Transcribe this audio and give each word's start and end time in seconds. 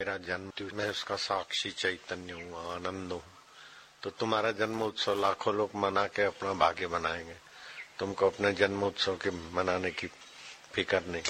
मेरा 0.00 0.16
जन्म 0.16 0.76
मैं 0.76 0.90
उसका 0.90 1.16
साक्षी 1.16 1.70
चैतन्य 1.70 2.32
हूँ, 2.32 2.74
आनंद 2.74 3.12
हूँ। 3.12 3.22
तो 4.02 4.10
तुम्हारा 4.10 4.50
जन्म 4.50 4.82
उत्सव 4.82 5.20
लाखों 5.20 5.54
लोग 5.54 5.70
मना 5.76 6.06
के 6.06 6.22
अपना 6.22 6.52
भाग्य 6.52 6.86
बनाएँगे। 6.86 7.34
तुमको 7.98 8.30
अपने 8.30 8.52
जन्म 8.52 8.82
उत्सव 8.82 9.16
के 9.16 9.30
मनाने 9.30 9.90
की 9.90 10.06
फ़िक्र 10.72 11.00
नहीं 11.06 11.22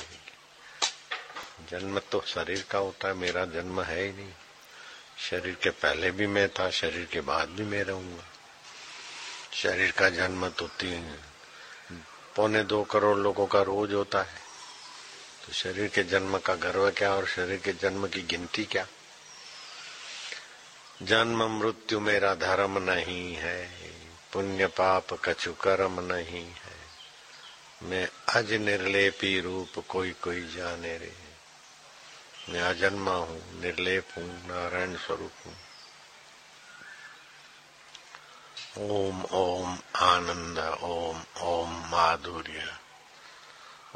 जन्म 1.70 1.98
तो 1.98 2.22
शरीर 2.26 2.64
का 2.70 2.78
होता 2.78 3.08
है, 3.08 3.14
मेरा 3.14 3.44
जन्म 3.44 3.82
है 3.82 4.02
ही 4.02 4.12
नहीं। 4.12 4.32
शरीर 5.30 5.54
के 5.54 5.70
पहले 5.70 6.10
भी 6.10 6.26
मैं 6.26 6.48
था, 6.48 6.70
शरीर 6.70 7.06
के 7.06 7.20
बाद 7.20 7.48
भी 7.48 7.64
मैं 7.64 7.84
रहूँगा। 7.84 8.24
शरीर 9.54 9.90
का 9.90 10.08
जन्म 10.10 10.48
तो 10.48 10.68
तीन, 10.68 11.16
पौने 12.36 12.62
दो 12.64 12.84
करोड़ 12.84 13.18
लोगों 13.18 13.46
का 13.46 13.62
रोज 13.62 13.92
होता 13.92 14.22
है। 14.22 14.39
तो 15.50 15.54
शरीर 15.54 15.88
के 15.88 16.02
जन्म 16.02 16.38
का 16.38 16.54
गर्व 16.54 16.90
क्या 16.90 17.14
और 17.14 17.26
शरीर 17.26 17.58
के 17.58 17.72
जन्म 17.72 18.08
की 18.08 18.22
गिनती 18.22 18.64
क्या? 18.64 18.86
जन्म 21.02 21.58
मृत्यु 21.58 22.00
मेरा 22.00 22.34
धर्म 22.34 22.78
नहीं 22.90 23.34
है, 23.34 23.70
पुण्य 24.32 24.66
पाप 24.66 25.06
कछु 25.12 25.52
कर्म 25.52 26.00
नहीं 26.00 26.44
है। 26.44 26.76
मैं 27.82 28.08
अज 28.28 28.52
निर्लेपी 28.52 29.40
रूप 29.40 29.84
कोई 29.88 30.10
कोई 30.10 30.40
जाने 30.56 30.98
रे। 30.98 31.14
मैं 32.48 32.60
अजन्मा 32.60 33.14
हूँ, 33.14 33.60
निर्लेप 33.60 34.08
हूँ, 34.16 34.46
नारायण 34.48 34.96
स्वरूप 34.96 35.32
हूँ। 35.46 35.56
ओम 38.78 39.24
ओम, 39.24 39.78
आनंद, 39.96 40.58
ओम 40.82 41.22
ओम, 41.42 41.70
माधुर्य। 41.70 42.79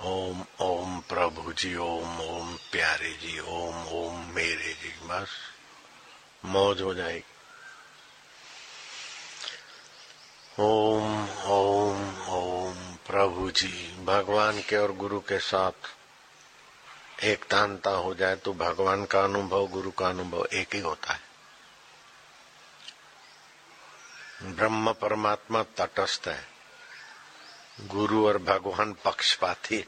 ओम 0.01 0.45
ओम 0.61 1.01
प्रभु 1.01 1.53
जी, 1.53 1.77
ओम 1.77 2.21
ओम 2.21 2.57
प्यारे 2.73 3.12
जी, 3.12 3.39
ओम 3.39 3.89
ओम 3.89 4.34
मेरे 4.34 4.73
जी, 4.73 4.89
बस 4.89 5.29
मौज 6.45 6.83
हो 6.83 6.95
जाएगी। 6.95 7.25
ओम 10.61 11.28
ओम 11.45 12.28
ओम 12.28 12.95
प्रभु 12.95 13.50
जी, 13.50 14.05
भगवान 14.05 14.61
के 14.61 14.77
और 14.77 14.92
गुरु 14.92 15.20
के 15.20 15.39
साथ 15.39 17.25
एक 17.25 17.45
तानता 17.45 17.91
हो 17.91 18.15
जाए 18.15 18.37
तो 18.37 18.53
भगवान 18.53 19.05
का 19.05 19.25
अनुभव, 19.25 19.67
गुरु 19.67 19.91
का 19.91 20.09
अनुभव 20.09 20.47
एक 20.53 20.75
ही 20.75 20.81
होता 20.81 21.12
है। 21.12 21.20
ब्रह्म 24.42 24.92
परमात्मा 24.92 25.62
तटस्थ 25.62 26.28
है। 26.28 26.53
गुरु 27.80 28.28
और 28.28 28.39
भगवान 28.39 28.92
पक्षपाती। 28.92 29.84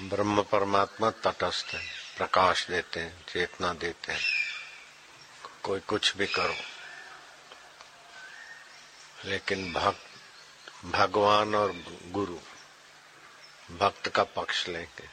ब्रह्म 0.00 0.42
परमात्मा 0.42 1.10
तटस्थ 1.10 1.66
है, 1.66 1.86
प्रकाश 2.16 2.68
देते 2.68 3.00
हैं, 3.00 3.26
चेतना 3.26 3.72
देते 3.72 4.12
हैं। 4.12 4.20
कोई 5.62 5.80
कुछ 5.80 6.16
भी 6.16 6.26
करो। 6.26 6.56
लेकिन 9.24 9.72
भक्त, 9.72 10.06
भगवान 10.84 11.54
और 11.54 11.72
गुरु, 12.04 12.38
भक्त 13.76 14.08
का 14.08 14.24
पक्ष 14.24 14.68
लेंगे। 14.68 15.08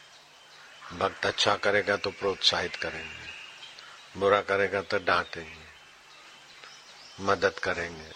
भक्त 0.98 1.25
अच्छा 1.25 1.56
करेगा 1.56 1.98
तो 1.98 2.12
प्रोत्साहित 2.12 2.75
करेंगे। 2.75 3.30
बुरा 4.20 4.42
करेगा 4.42 4.81
तो 4.81 5.00
डांटेंगे। 5.00 5.61
मदद 7.17 7.59
करेंगे, 7.59 8.12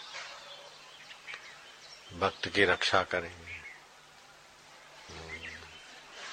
भक्त 2.20 2.48
की 2.48 2.66
रक्षा 2.66 3.04
करेंगे। 3.04 3.54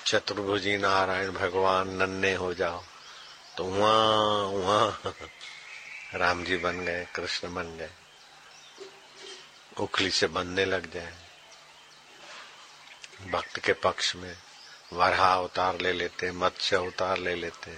चतुर्भुजी 0.07 0.77
नारायण 0.77 1.31
भगवान 1.33 1.89
नन्हे 1.93 2.33
हो 2.35 2.53
जाओ 2.55 2.83
तो 3.57 3.65
वहाँ 3.65 4.47
वहाँ 4.47 5.15
राम 6.15 6.45
जी 6.45 6.57
बन 6.57 6.85
गए, 6.85 7.05
कृष्ण 7.15 7.53
बन 7.55 7.77
गए, 7.77 7.91
उखली 9.77 10.11
से 10.11 10.27
बनने 10.29 10.65
लग 10.65 10.91
जाए। 10.93 11.13
भक्त 13.31 13.59
के 13.59 13.73
पक्ष 13.75 14.15
में 14.17 14.37
वरहा 14.93 15.33
अवतार 15.35 15.81
ले 15.81 15.93
लेते, 15.93 16.31
मत्स्य 16.33 16.77
अवतार 16.77 17.19
ले 17.19 17.35
लेते, 17.35 17.77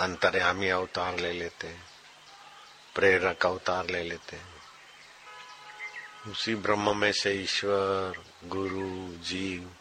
अंतर्यामी 0.00 0.68
अवतार 0.70 1.18
ले 1.18 1.32
लेते। 1.32 1.74
प्रेरक 2.96 3.46
अवतार 3.46 3.86
ले 3.86 4.02
लेते 4.02 4.36
हैं। 4.36 4.62
उसी 6.32 6.54
ब्रह्म 6.54 6.96
में 6.96 7.12
से 7.12 7.32
ईश्वर, 7.32 8.24
गुरु, 8.44 9.16
जीव, 9.24 9.74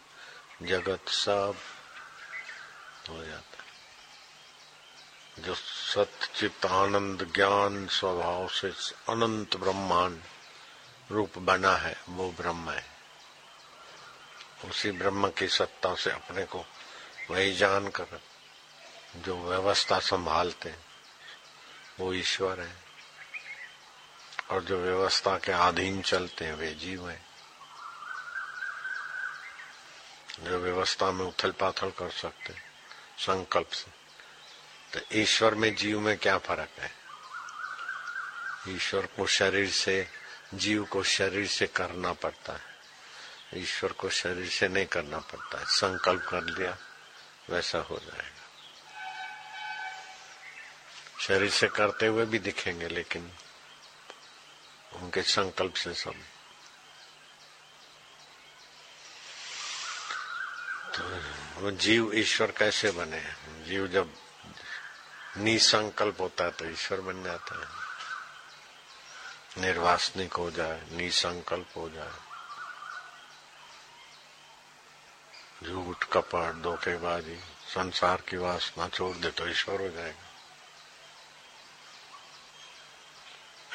जगत 0.61 1.09
सब 1.09 1.55
हो 3.09 3.25
जाता 3.25 3.63
है। 3.63 3.65
जो 5.43 5.55
सत्यचित 5.55 6.65
आनंद, 6.65 7.31
ज्ञान, 7.35 7.87
स्वभाव 7.87 8.47
से 8.47 8.67
अनंत 9.09 9.57
ब्रह्मांड 9.57 10.21
रूप 11.11 11.37
बना 11.37 11.75
है, 11.75 12.01
वो 12.09 12.31
ब्रह्म 12.31 12.69
है। 12.69 12.85
उसी 14.65 14.91
ब्रह्म 14.91 15.29
की 15.29 15.47
सत्ता 15.47 15.95
से 15.95 16.11
अपने 16.11 16.45
को 16.45 16.65
वही 17.31 17.55
जान 17.55 17.87
कर 17.87 18.21
जो 19.15 19.37
व्यवस्था 19.37 19.99
संभालते 19.99 20.69
हैं, 20.69 20.85
वो 21.99 22.13
ईश्वर 22.13 22.59
है। 22.59 22.84
और 24.49 24.63
जो 24.63 24.81
व्यवस्था 24.81 25.37
के 25.37 25.51
अधीन 25.51 26.01
चलते 26.01 26.45
हैं, 26.45 26.53
वे 26.53 26.73
जीव 26.73 27.09
हैं। 27.09 27.25
जो 30.39 30.59
व्यवस्था 30.59 31.11
में 31.11 31.25
उथल 31.25 31.51
पाथल 31.51 31.89
कर 31.89 32.11
सकते 32.11 32.53
संकल्प 33.17 33.69
से। 33.69 33.91
तो 34.93 35.15
ईश्वर 35.15 35.55
में 35.55 35.75
जीव 35.75 35.99
में 35.99 36.17
क्या 36.17 36.37
फ़र्क 36.37 36.69
है? 36.79 36.91
ईश्वर 38.67 39.05
को 39.05 39.27
शरीर 39.27 39.69
से, 39.69 40.07
जीव 40.53 40.83
को 40.83 41.03
शरीर 41.03 41.47
से 41.47 41.67
करना 41.67 42.13
पड़ता 42.13 42.53
है। 42.53 42.61
ईश्वर 43.55 43.91
को 43.91 44.09
शरीर 44.09 44.49
से 44.49 44.67
नहीं 44.67 44.85
करना 44.85 45.17
पड़ता 45.17 45.59
है। 45.59 45.65
संकल्प 45.65 46.21
कर 46.29 46.43
लिया, 46.43 46.77
वैसा 47.49 47.77
हो 47.77 47.97
जाएगा। 47.97 48.45
शरीर 51.19 51.49
से 51.49 51.67
करते 51.67 52.07
हुए 52.07 52.25
भी 52.25 52.39
दिखेंगे, 52.39 52.87
लेकिन 52.87 53.31
उनके 54.95 55.21
संकल्प 55.21 55.73
से 55.73 55.93
सब। 55.93 56.13
तो 60.95 61.03
वो 61.61 61.71
जीव 61.71 62.13
ईश्वर 62.13 62.51
कैसे 62.51 62.91
बने? 62.91 63.35
जीव 63.65 63.87
जब 63.87 64.15
निसंकल्प 65.37 66.21
होता 66.21 66.43
है 66.43 66.51
तो 66.51 66.65
ईश्वर 66.65 67.01
बन 67.01 67.23
जाता 67.23 67.55
है। 67.55 67.85
निर्वासनिक 69.61 70.33
हो 70.33 70.51
जाए, 70.51 70.87
निसंकल्प 70.91 71.69
हो 71.75 71.89
जाए। 71.89 72.13
झूठ, 75.63 76.03
कपट, 76.03 76.61
धोखेबाजी, 76.61 77.39
संसार 77.67 78.21
की 78.21 78.37
वासना 78.37 78.87
छोड़ 78.89 79.15
दे 79.17 79.31
तो 79.31 79.47
ईश्वर 79.47 79.81
हो 79.81 79.89
जाएगा। 79.89 80.25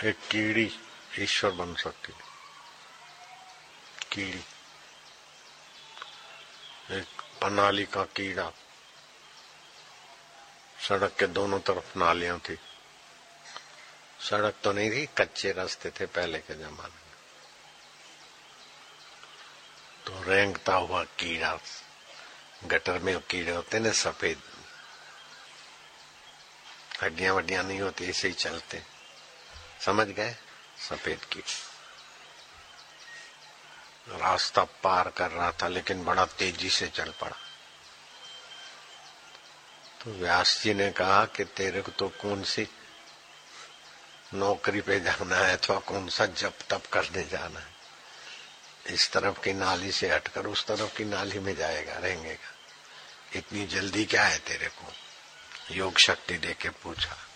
एक 0.09 0.19
कीड़ी 0.31 0.81
ईश्वर 1.19 1.51
बन 1.51 1.75
सकती 1.75 2.13
कीड़ी। 4.13 4.45
एक 6.99 7.07
पनाली 7.43 7.85
का 7.85 8.05
कीड़ा। 8.05 8.53
सड़क 10.89 11.17
के 11.19 11.27
दोनों 11.27 11.61
तरफ़ 11.61 11.99
नालियाँ 11.99 12.39
थी। 12.39 12.59
सड़क 14.21 14.55
तो 14.65 14.73
नहीं 14.73 14.91
थी, 14.91 15.07
कच्चे 15.07 15.53
रास्ते 15.53 15.91
थे 15.91 16.07
पहले 16.07 16.39
के 16.39 16.55
जमाने 16.55 16.95
में। 16.95 17.11
तो 20.07 20.23
रेंगता 20.23 20.75
हुआ 20.75 21.05
कीड़ा, 21.05 21.59
गटर 22.65 22.99
में 22.99 23.21
कीड़े 23.21 23.53
होते 23.53 23.79
ना, 23.79 23.93
सफ़ेद। 23.93 24.43
हड्डियाँ 27.03 27.35
वड्डियाँ 27.35 27.65
नहीं 27.65 27.81
होती, 27.81 28.05
ऐसे 28.05 28.29
ही 28.29 28.35
चलते। 28.35 28.83
समझ 29.85 30.07
गए? 30.07 30.37
सफ़ेद 30.89 31.25
की। 31.25 31.41
रास्ता 34.09 34.65
पार 34.65 35.11
कर 35.11 35.31
रहा 35.31 35.53
था, 35.53 35.69
लेकिन 35.69 36.05
बड़ा 36.05 36.27
तेज़ी 36.27 36.71
से 36.71 36.87
चल 36.87 37.11
पड़ा। 37.21 37.37
तो 40.01 40.11
व्यास 40.11 40.63
जी 40.63 40.75
ने 40.75 40.91
कहा 40.91 41.25
कि 41.25 41.45
तेरे 41.45 41.83
को 41.83 41.93
तो 41.93 42.09
कौन 42.09 42.43
सी 42.43 42.69
नौकरी 44.35 44.81
पे 44.81 45.01
जाना 45.01 45.37
है, 45.37 45.57
अथवा 45.57 45.79
कौन 45.79 46.09
सा 46.09 46.27
जप 46.27 46.59
तप 46.71 46.83
करने 46.93 47.25
जाना 47.25 47.61
है। 47.61 47.81
इस 48.87 49.13
तरफ़ 49.13 49.41
की 49.41 49.53
नाली 49.53 49.93
से 49.93 50.15
हटकर 50.15 50.47
उस 50.47 50.67
तरफ़ 50.67 50.97
की 50.97 51.05
नाली 51.05 51.39
में 51.39 51.57
जाएगा 51.57 51.95
रहेंगेगा 51.95 52.57
इतनी 53.37 53.67
जल्दी 53.67 54.05
क्या 54.05 54.25
है 54.25 54.39
तेरे 54.39 54.69
को? 54.69 54.93
योग 55.71 55.99
शक्ति 55.99 56.39
दे 56.39 56.55
के 56.55 56.69
पूछा। 56.69 57.30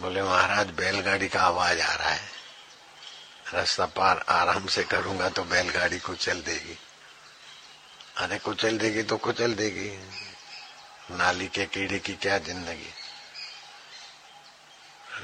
बोले, 0.00 0.22
महाराज, 0.22 0.66
बैलगाड़ी 0.66 1.28
का 1.28 1.40
आवाज़ 1.40 1.80
आ 1.80 1.94
रहा 1.94 2.08
है। 2.08 2.30
रास्ता 3.54 3.86
पार 3.86 4.24
आराम 4.28 4.66
से 4.66 4.84
करूँगा 4.84 5.28
तो 5.28 5.44
बैलगाड़ी 5.44 5.98
को 5.98 6.14
चल 6.14 6.40
देगी। 6.40 6.78
अरे, 8.16 8.38
कुचल 8.38 8.78
देगी 8.78 9.02
तो 9.02 9.16
कुचल 9.16 9.54
देगी। 9.54 9.90
नाली 11.16 11.48
के 11.48 11.66
कीड़े 11.66 11.98
की 11.98 12.14
क्या 12.14 12.38
ज़िंदगी। 12.38 12.94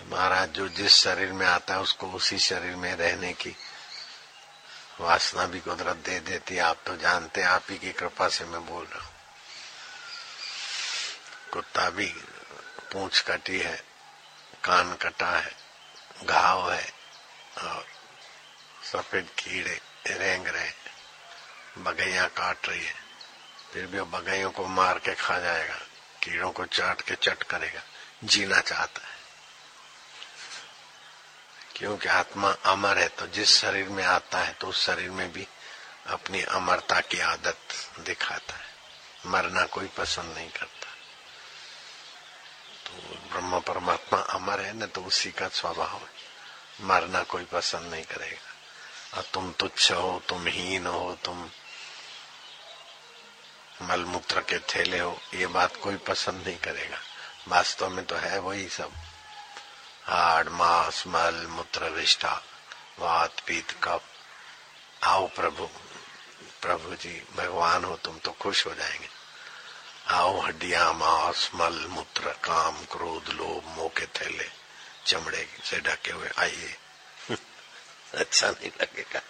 महाराज, 0.09 0.49
जो 0.49 0.69
जिस 0.69 0.93
शरीर 0.93 1.33
में 1.33 1.47
आता 1.47 1.75
है, 1.75 1.81
उसको 1.81 2.07
उसी 2.07 2.39
शरीर 2.39 2.77
में 2.77 2.97
रहने 2.97 3.33
की 3.33 3.57
वासना 5.01 5.47
भी 5.47 5.61
कुदरत 5.61 5.97
दे 5.97 6.21
देती 6.21 6.59
आप 6.59 6.79
तो 6.87 6.97
जानते 6.97 7.43
आप 7.43 7.65
ही 7.71 7.79
की 7.79 7.93
कृपा 7.93 8.29
से 8.29 8.45
मैं 8.45 8.67
बोल 8.67 8.85
रहा 8.85 9.05
हूँ। 9.05 9.15
कुत्ता 11.53 11.91
भी 11.91 12.07
पूछ 12.93 13.21
कटी 13.21 13.59
है। 13.59 13.92
कान 14.64 14.94
कटा 14.94 15.38
है, 15.38 15.56
घाव 16.25 16.73
है 16.73 16.93
और 17.59 17.87
सफ़ेद 18.93 19.29
कीड़े 19.38 19.81
रेंग 20.06 20.47
रहे 20.47 20.70
बगैया 21.79 22.29
काट 22.29 22.69
रही 22.69 22.85
है। 22.85 22.94
फिर 23.73 23.87
भी 23.87 23.99
वो 23.99 24.06
बगैयों 24.06 24.50
को 24.50 24.67
मार 24.67 24.99
के 24.99 25.14
खा 25.14 25.38
जाएगा, 25.38 25.75
कीड़ों 26.23 26.50
को 26.50 26.64
चाट 26.64 27.00
के 27.00 27.14
चट 27.14 27.43
करेगा, 27.43 27.82
जीना 28.25 28.61
चाहता 28.61 29.06
है। 29.06 29.12
क्योंकि 31.76 32.08
आत्मा 32.08 32.50
अमर 32.50 32.99
है 32.99 33.08
तो 33.08 33.26
जिस 33.26 33.61
शरीर 33.61 33.88
में 33.88 34.05
आता 34.05 34.38
है 34.38 34.53
तो 34.53 34.67
उस 34.67 34.87
शरीर 34.87 35.11
में 35.11 35.32
भी 35.32 35.49
अपनी 36.06 36.43
अमरता 36.43 37.00
की 37.00 37.20
आदत 37.20 37.58
दिखाता 38.00 38.55
है। 38.55 38.75
मरना 39.26 39.67
कोई 39.67 39.87
पसंद 39.87 40.35
नहीं 40.35 40.50
करता। 40.50 40.92
ब्रह्म 43.32 43.61
परमात्मा 43.61 44.19
अमर 44.19 44.61
है, 44.61 44.79
न 44.79 44.87
तो 44.87 45.00
उसी 45.00 45.32
का 45.32 45.49
स्वभाव 45.49 45.99
है। 45.99 46.23
मरना 46.81 47.23
कोई 47.23 47.44
पसंद 47.44 47.90
नहीं 47.90 48.05
करेगा। 48.05 48.52
और 49.17 49.25
तुम 49.34 49.52
तुच्छ 49.52 49.93
हो, 49.93 50.23
तुम 50.29 50.46
हीन 50.46 50.87
हो, 50.87 51.19
तुम 51.25 51.50
मलमूत्र 53.82 54.40
के 54.40 54.58
थैले 54.58 54.99
हो, 54.99 55.20
ये 55.34 55.46
बात 55.46 55.76
कोई 55.76 55.96
पसंद 55.96 56.46
नहीं 56.46 56.58
करेगा। 56.58 56.99
वास्तव 57.49 57.88
में 57.88 58.05
तो 58.05 58.17
है 58.17 58.38
वही 58.38 58.69
सब। 58.69 58.93
हाड़, 60.05 60.49
मांस, 60.49 61.05
मल, 61.06 61.46
मूत्र 61.46 61.84
विष्ठा 61.84 62.43
वात, 62.99 63.40
पीत 63.46 63.70
कप 63.84 64.02
आओ 65.05 65.26
प्रभु 65.26 65.69
प्रभु 66.62 66.94
जी, 66.94 67.29
भगवान 67.37 67.84
हो 67.84 67.96
तुम 67.96 68.19
तो 68.19 68.32
खुश 68.32 68.67
हो 68.67 68.75
जाएँगे। 68.75 69.08
आओ 70.09 70.41
हड्डिया, 70.41 70.93
मांस, 70.93 71.51
मल, 71.55 71.87
मूत्र, 71.87 72.33
काम, 72.33 72.85
क्रोध, 72.85 73.29
लोभ 73.29 73.79
मोह 73.79 73.89
के 73.89 74.07
थैले, 74.07 74.51
चमड़े 75.07 75.49
से 75.65 75.81
ढके 75.81 76.11
हुए, 76.11 76.31
आइए। 76.39 76.77
अच्छा 78.15 78.51
नहीं 78.51 78.71
लगेगा, 78.81 79.23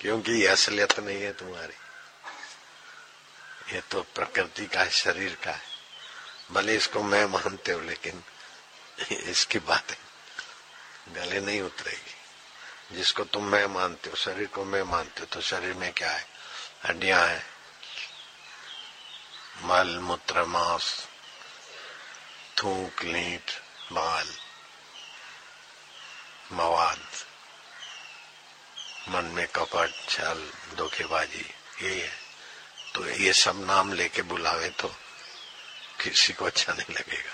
क्योंकि 0.00 0.46
असलियत 0.46 1.00
नहीं 1.00 1.22
है 1.22 1.32
तुम्हारी। 1.32 1.74
ये 3.74 3.80
तो 3.80 4.02
प्रकृति 4.02 4.66
का 4.66 4.80
है, 4.80 4.90
शरीर 4.90 5.38
का 5.44 5.50
है। 5.50 5.62
भले 6.52 6.76
इसको 6.76 7.02
मैं 7.02 7.24
मानते 7.24 7.72
हो, 7.72 7.80
लेकिन 7.80 8.24
इसकी 9.12 9.58
बात 9.58 9.86
गले 11.08 11.40
नहीं 11.40 11.62
उतरेगी। 11.62 12.16
जिसको 12.96 13.24
तुम 13.24 13.44
मैं 13.44 13.66
मानते 13.66 14.10
हो, 14.10 14.16
शरीर 14.16 14.46
को 14.46 14.64
मैं 14.64 14.82
मानते 14.82 15.20
हो 15.20 15.26
तो 15.26 15.40
शरीर 15.40 15.74
में 15.74 15.92
क्या 15.92 16.10
है? 16.10 16.26
हड्डियाँ 16.84 17.26
हैं। 17.26 17.55
मल 19.62 19.98
मूत्र 19.98 20.44
मांस, 20.44 21.08
थूक, 22.58 23.02
लीट, 23.02 23.50
बाल, 23.92 24.36
मवाद, 26.52 27.08
मन 29.08 29.24
में 29.24 29.46
कपट, 29.46 30.08
छल, 30.08 30.52
धोखेबाजी 30.74 31.54
यही 31.82 32.00
है। 32.00 32.18
तो 32.94 33.06
ये 33.06 33.32
सब 33.32 33.64
नाम 33.66 33.92
लेके 33.92 34.22
बुलावे 34.22 34.68
तो 34.68 34.88
किसी 36.00 36.32
को 36.32 36.44
अच्छा 36.44 36.72
नहीं 36.72 36.94
लगेगा। 36.94 37.32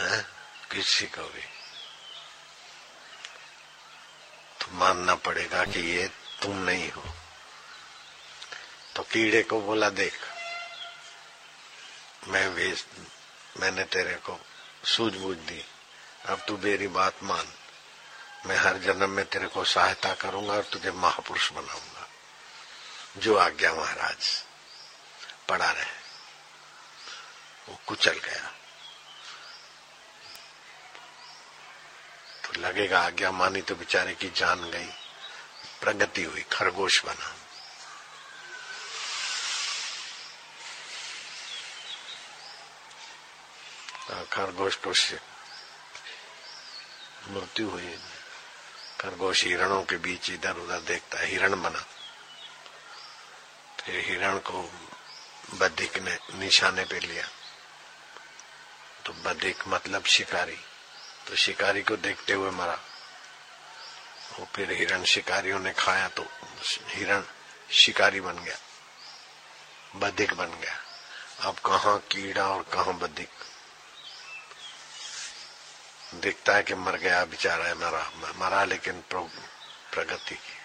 है? 0.00 0.26
किसी 0.72 1.06
को 1.06 1.22
भी। 1.22 1.42
तो 4.60 4.66
मानना 4.72 5.14
पड़ेगा 5.14 5.64
कि 5.64 5.80
ये 5.80 6.08
तुम 6.42 6.56
नहीं 6.56 6.92
हो। 6.92 7.04
तो 9.00 9.04
कीड़े 9.04 9.42
को 9.42 9.60
बोला, 9.60 9.90
देख, 9.90 10.18
मैं 12.28 12.48
वेश 12.48 12.86
मैंने 13.60 13.84
तेरे 13.84 14.14
को 14.14 14.40
सूझबूझ 14.84 15.36
दी। 15.36 15.64
अब 16.26 16.44
तू 16.48 16.58
मेरी 16.58 16.88
बात 16.88 17.22
मान। 17.22 17.52
मैं 18.46 18.56
हर 18.56 18.78
जन्म 18.78 19.10
में 19.10 19.24
तेरे 19.24 19.46
को 19.46 19.64
सहायता 19.64 20.14
करूँगा 20.14 20.52
और 20.52 20.62
तुझे 20.62 20.90
महापुरुष 20.90 21.52
बनाऊँगा। 21.52 22.08
जो 23.16 23.36
आज्ञा 23.36 23.74
महाराज 23.74 24.44
पड़ा 25.48 25.70
रहे, 25.70 26.00
वो 27.68 27.80
कुचल 27.86 28.18
गया। 28.18 28.54
तो 32.44 32.60
लगेगा 32.60 33.00
आज्ञा 33.00 33.30
मानी 33.30 33.62
तो 33.62 33.74
बेचारे 33.74 34.14
की 34.14 34.30
जान 34.30 34.70
गई, 34.70 34.90
प्रगति 35.80 36.22
हुई, 36.22 36.42
खरगोश 36.52 37.04
बना। 37.04 37.39
खरगोश 44.32 44.78
तो 44.78 44.90
मृत्यु 47.28 47.70
हुई 47.70 47.98
खरगोश 49.00 49.44
हिरणों 49.44 49.82
के 49.82 49.96
बीच 49.96 50.30
इधर 50.30 50.56
उधर 50.56 50.80
देखता 50.80 51.20
हिरण 51.20 51.62
बना। 51.62 51.86
फिर 53.80 54.04
हिरण 54.06 54.38
को 54.38 54.72
बधिक 55.54 55.98
ने 55.98 56.18
निशाने 56.34 56.84
पे 56.84 56.98
लिया। 56.98 57.28
तो 59.06 59.12
बधिक 59.12 59.68
मतलब 59.68 60.04
शिकारी। 60.04 60.60
तो 61.28 61.36
शिकारी 61.36 61.82
को 61.82 61.96
देखते 61.96 62.32
हुए 62.32 62.50
मरा। 62.50 62.80
वो 64.38 64.48
फिर 64.54 64.72
हिरण 64.72 65.04
शिकारियों 65.04 65.58
ने 65.58 65.72
खाया 65.72 66.08
तो 66.08 66.26
हिरण 66.86 67.22
शिकारी 67.72 68.20
बन 68.20 68.38
गया। 68.38 68.56
बधिक 69.96 70.34
बन 70.34 70.50
गया। 70.50 70.78
अब 71.40 71.58
कहा 71.58 71.96
कीड़ा 71.96 72.48
और 72.48 72.62
कहा 72.62 72.92
बधिक? 72.92 73.30
दिखता 76.14 76.54
है 76.54 76.62
कि 76.62 76.74
मर 76.74 76.96
गया 76.96 77.24
बेचारा 77.24 77.64
है, 77.64 77.74
मरा 77.74 78.10
मरा 78.36 78.64
लेकिन 78.64 79.04
प्रगति 79.92 80.34
की। 80.34 80.60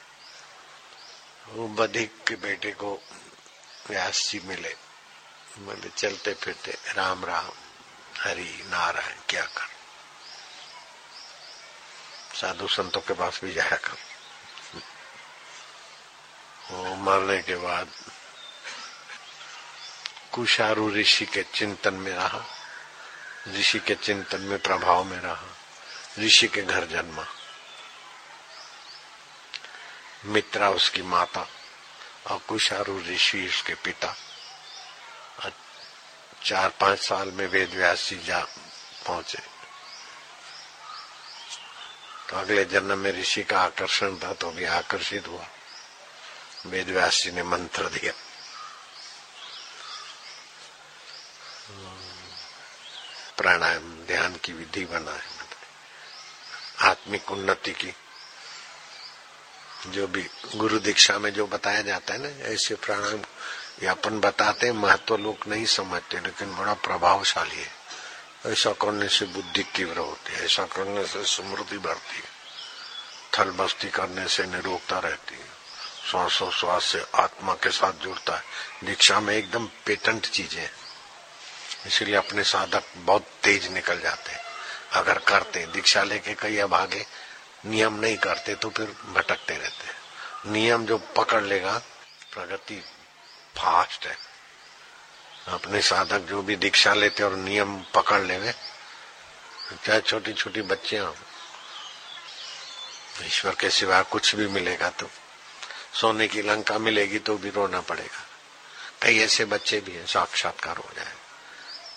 वो 1.48 1.68
बधिक 1.68 2.24
के 2.28 2.36
बेटे 2.36 2.72
को 2.72 3.02
व्यास 3.90 4.30
जी 4.30 4.40
मिले। 4.40 4.76
बोले 5.58 5.90
चलते 5.90 6.34
फिरते, 6.34 6.78
राम 6.94 7.26
राम, 7.26 7.52
हरि, 8.22 8.64
नारायण, 8.68 9.16
क्या 9.30 9.44
कर? 9.44 9.76
साधु 12.36 12.68
संतों 12.68 13.02
के 13.02 13.14
पास 13.14 13.42
भी 13.44 13.54
जाया 13.54 13.78
कर। 13.78 13.98
वो 16.72 16.96
मरने 16.96 17.42
के 17.42 17.56
बाद 17.56 17.90
कुशारु 20.32 20.90
ऋषि 20.90 21.26
के 21.26 21.44
चिंतन 21.44 21.94
में 21.94 22.16
रहा। 22.16 22.55
ऋषि 23.48 23.80
के 23.80 23.96
चिंतन 23.96 24.42
में 24.42 24.60
प्रभाव 24.60 25.04
में 25.04 25.20
रहा। 25.20 25.58
ऋषि 26.20 26.48
के 26.48 26.62
घर 26.62 26.86
जन्मा। 26.86 27.26
मित्रा 30.26 30.70
उसकी 30.70 31.02
माता 31.02 31.48
और 32.28 32.38
कुशारु 32.38 33.02
ऋषि 33.02 33.48
उसके 33.48 33.76
पिता। 33.76 34.16
चार 36.44 36.70
पाँच 36.70 37.00
साल 37.00 37.32
में 37.32 37.48
वेद 37.48 37.74
व्यास 37.74 38.10
जी 38.10 38.24
जा 38.24 38.46
पहुँचे। 39.06 39.40
तो 42.30 42.38
अगले 42.38 42.66
जन्म 42.66 42.98
में 42.98 43.12
ऋषि 43.12 43.44
का 43.44 43.60
आकर्षण 43.60 44.16
था 44.16 44.34
तो 44.34 44.52
भी 44.52 44.66
आकर्षित 44.66 45.28
हुआ। 45.28 45.48
वेद 46.66 46.90
व्यास 46.90 47.24
जी 47.24 47.32
ने 47.32 47.44
मंत्र 47.44 47.90
दिया। 47.90 48.14
प्राणायाम, 53.46 54.06
ध्यान 54.06 54.36
की 54.36 54.54
विधि 54.54 54.86
बनाए। 54.86 55.22
आत्मिक 56.82 57.32
उन्नति 57.32 57.72
की। 57.72 57.96
जो 59.88 60.08
भी 60.08 60.30
गुरु 60.56 60.80
दीक्षा 60.80 61.20
में 61.20 61.34
जो 61.34 61.48
बताया 61.48 61.82
जाता 61.82 62.14
है 62.14 62.20
ना, 62.20 62.46
ऐसे 62.46 62.76
प्राणायाम 62.76 63.20
ये 63.82 63.88
अपन 63.88 64.20
बताते 64.20 64.72
महत्व 64.72 65.18
लोग 65.18 65.38
नहीं 65.48 65.66
समझते, 65.66 66.20
लेकिन 66.20 66.56
बड़ा 66.56 66.74
प्रभावशाली 66.74 67.56
है। 67.56 67.72
ऐसा 68.46 68.72
करने 68.72 69.10
से 69.10 69.26
बुद्धि 69.26 69.64
तीव्र 69.64 69.98
होती 69.98 70.34
है, 70.34 70.46
ऐसा 70.46 70.66
करने 70.66 71.06
से 71.06 71.26
स्मृति 71.26 71.78
बढ़ती 71.78 72.16
है। 72.16 72.30
थल 73.40 73.52
बस्ती 73.52 73.90
करने 73.90 74.28
से 74.28 74.46
निरोगता 74.46 75.00
रहती 75.00 75.36
है। 75.36 75.50
श्वासोश्वास 76.12 76.86
से 76.86 77.06
आत्मा 77.16 77.54
के 77.54 77.70
साथ 77.70 77.94
जुड़ता 77.94 78.36
है। 78.36 78.44
दीक्षा 78.84 79.20
में 79.20 79.36
एकदम 79.36 79.70
पेटेंट 79.86 80.28
चीज़ें 80.28 80.62
हैं। 80.62 80.85
इसलिए 81.88 82.16
अपने 82.16 82.44
साधक 82.46 82.84
बहुत 82.98 83.28
तेज 83.44 83.72
निकल 83.74 84.00
जाते 84.00 84.32
हैं। 84.32 84.44
अगर 84.94 85.20
करते, 85.20 85.66
दीक्षा 85.66 86.04
लेके 86.04 86.34
कई 86.36 86.58
अब 86.58 86.74
आगे 86.74 87.06
नियम 87.66 88.00
नहीं 88.00 88.18
करते 88.18 88.56
तो 88.56 88.70
फिर 88.70 88.96
भटकते 89.08 89.58
रहते 89.58 90.52
नियम 90.52 90.86
जो 90.86 90.98
पकड़ 91.18 91.44
लेगा, 91.44 91.78
प्रगति 92.34 92.76
फास्ट 93.58 94.06
है। 94.06 94.18
अपने 95.48 95.82
साधक 95.82 96.20
जो 96.20 96.42
भी 96.42 96.56
दीक्षा 96.56 96.94
लेते 96.94 97.24
और 97.24 97.36
नियम 97.36 97.78
पकड़ 97.94 98.22
लेवे 98.22 98.54
चाहे 99.86 100.00
छोटी 100.02 100.34
छोटी 100.34 100.62
बच्चियाँ 100.64 101.14
ईश्वर 103.26 103.56
के 103.56 103.70
सिवा 103.70 104.02
कुछ 104.04 104.36
भी 104.36 104.48
मिलेगा 104.50 104.90
तो 104.92 105.10
सोने 105.94 106.28
की 106.28 106.42
लंका 106.42 106.78
मिलेगी 106.80 107.20
तो 107.20 107.38
भी 107.38 107.50
रोना 107.50 107.82
पड़ेगा। 107.82 108.24
कई 109.02 109.20
ऐसे 109.20 109.46
बच्चे 109.46 109.80
भी 109.82 109.92
हैं, 109.92 110.06
साक्षात्कार 110.06 110.78
हो 110.78 110.90
जाए। 110.96 111.14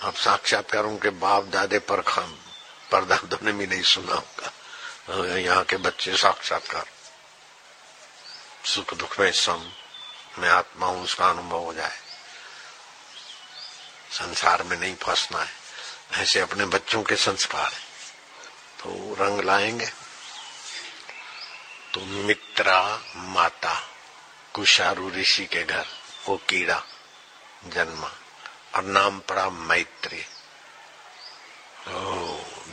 अब 0.00 0.14
साक्षात्कार 0.14 0.84
उनके 0.84 1.10
बाप 1.10 1.44
दादे 1.44 1.78
पर 1.78 2.00
खान 2.00 2.38
परदादों 2.92 3.38
ने 3.42 3.52
भी 3.52 3.66
नहीं 3.66 3.82
सुना 3.82 4.14
होगा। 4.14 4.52
यहाँ 5.36 5.64
के 5.64 5.76
बच्चे 5.76 6.16
साक्षात्कार। 6.16 6.86
सुख 8.64 8.94
दुख 8.94 9.20
में 9.20 9.32
सम, 9.32 9.72
मैं 10.38 10.48
आत्मा 10.48 10.86
हूँ, 10.86 11.04
उसका 11.04 11.28
अनुभव 11.28 11.58
हो 11.58 11.74
जाए। 11.74 11.98
संसार 14.12 14.62
में 14.62 14.76
नहीं 14.76 14.94
फंसना 14.94 15.38
है। 15.38 15.52
ऐसे 16.12 16.40
अपने 16.40 16.66
बच्चों 16.66 17.02
के 17.02 17.16
संस्कार 17.16 17.72
है। 17.72 17.80
तो 18.78 19.16
रंग 19.20 19.40
लाएँगे। 19.40 19.86
तो 21.94 22.00
मित्रा 22.00 23.02
माता, 23.16 23.88
कुशारु 24.54 25.10
ऋषि 25.10 25.46
के 25.46 25.64
घर, 25.64 25.86
वो 26.26 26.36
कीड़ा 26.36 26.82
जन्मा। 27.66 28.12
और 28.74 28.84
नाम 28.84 29.18
पड़ा 29.20 29.48
मैत्री। 29.50 30.24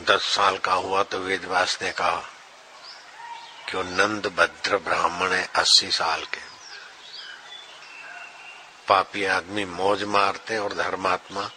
दस 0.06 0.24
साल 0.26 0.58
का 0.58 0.74
हुआ 0.74 1.04
तो 1.04 1.20
वेदव्यास 1.20 1.78
ने 1.82 1.92
कहा 1.92 2.24
कि 3.70 3.78
वो 3.78 3.84
नंद 3.84 4.28
भद्र 4.28 4.78
ब्राह्मण 4.78 5.32
है 5.32 5.48
अस्सी 5.56 5.92
साल 5.92 6.24
के। 6.26 6.42
पापी 8.88 9.26
आदमी 9.26 9.66
मौज 9.66 10.04
मारते 10.06 10.58
और 10.58 10.74
धर्मात्मा 10.74 11.50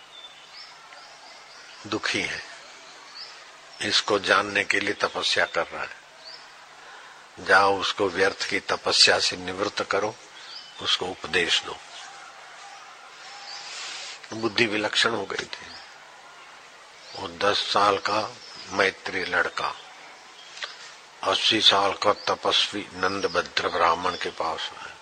दुखी 1.87 2.21
है। 2.21 2.43
इसको 3.81 4.19
जानने 4.19 4.65
के 4.65 4.81
लिए 4.81 4.95
तपस्या 4.95 5.45
कर 5.47 5.67
रहा 5.67 5.83
है। 5.83 5.97
जाओ 7.41 7.79
उसको 7.81 8.09
व्यर्थ 8.09 8.49
की 8.51 8.61
तपस्या 8.61 9.19
से 9.19 9.37
निवृत्त 9.37 9.83
करो, 9.83 10.15
उसको 10.83 11.07
उपदेश 11.07 11.63
दो। 11.63 11.77
बुद्धि 14.33 14.67
विलक्षण 14.67 15.11
हो 15.11 15.27
गई 15.27 15.45
थी। 15.45 15.67
वो 17.17 17.29
दस 17.29 17.57
साल 17.57 17.99
का 17.99 18.37
मैत्री 18.71 19.25
लड़का, 19.25 19.75
अस्सी 21.23 21.61
साल 21.61 21.93
का 21.93 22.13
तपस्वी 22.13 22.89
नंद 22.95 23.27
भद्र 23.27 23.69
ब्राह्मण 23.69 24.13
के 24.13 24.31
पास 24.31 24.61
है 24.61 24.93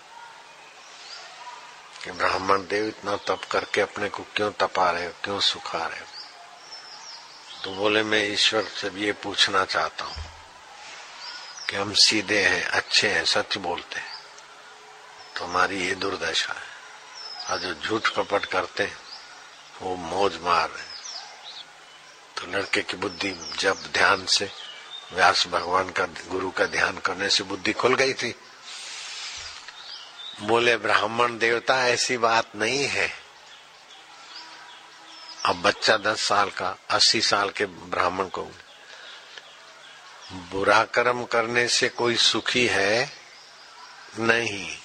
कि 2.05 2.11
ब्राह्मण 2.11 2.67
देव 2.67 2.87
इतना 2.87 3.17
तप 3.17 3.41
करके 3.51 3.81
अपने 3.81 4.09
को 4.09 4.23
क्यों 4.23 4.53
तपा 4.53 4.91
रहे 4.91 5.07
हो, 5.07 5.13
क्यों 5.25 5.41
सुखा 5.41 5.87
रहे 5.87 6.01
हो? 6.01 6.07
तो 7.65 7.75
बोले, 7.75 8.03
मैं 8.03 8.25
ईश्वर 8.25 8.65
से 8.65 8.89
ये 8.89 9.13
पूछना 9.13 9.65
चाहता 9.65 10.05
हूँ 10.05 10.25
कि 11.71 11.77
हम 11.77 11.95
सीधे 11.95 12.45
हैं, 12.45 12.65
अच्छे 12.65 13.09
हैं, 13.09 13.25
सच 13.25 13.57
बोलते 13.59 14.01
हैं। 14.01 14.19
तो 15.37 15.45
हमारी 15.45 15.87
ये 15.87 15.95
दुर्दशा 15.95 16.53
है। 16.53 16.77
और 17.51 17.59
जो 17.59 17.75
झूठ 17.75 18.09
कपट 18.09 18.45
करते 18.45 18.83
हैं। 18.83 19.06
वो 19.83 19.97
मौज 19.97 20.39
मार 20.41 20.71
रहे 20.71 20.97
तो 22.37 22.47
लड़के 22.47 22.83
की 22.83 22.97
बुद्धि 22.97 23.55
जब 23.59 23.77
ध्यान 23.93 24.27
से, 24.27 24.51
व्यास 25.13 25.47
भगवान 25.47 25.91
का, 25.91 26.07
गुरु 26.07 26.51
का 26.51 26.67
ध्यान 26.67 26.99
करने 26.99 27.31
से 27.31 27.45
बुद्धि 27.45 27.73
खुल 27.73 27.95
गई 27.95 28.15
थी। 28.15 28.35
बोले, 30.41 30.77
ब्राह्मण 30.77 31.39
देवता, 31.39 31.89
ऐसी 31.89 32.17
बात 32.17 32.57
नहीं 32.57 32.87
है। 32.87 33.13
अब 35.45 35.63
बच्चा 35.63 35.97
दस 35.97 36.21
साल 36.21 36.51
का, 36.51 36.77
अस्सी 36.91 37.21
साल 37.21 37.51
के 37.51 37.67
ब्राह्मण 37.67 38.25
को। 38.25 38.43
बुरा 40.33 40.85
कर्म 40.85 41.25
करने 41.25 41.69
से 41.69 41.89
कोई 41.89 42.17
सुखी 42.17 42.67
है? 42.67 43.13
नहीं। 44.19 44.79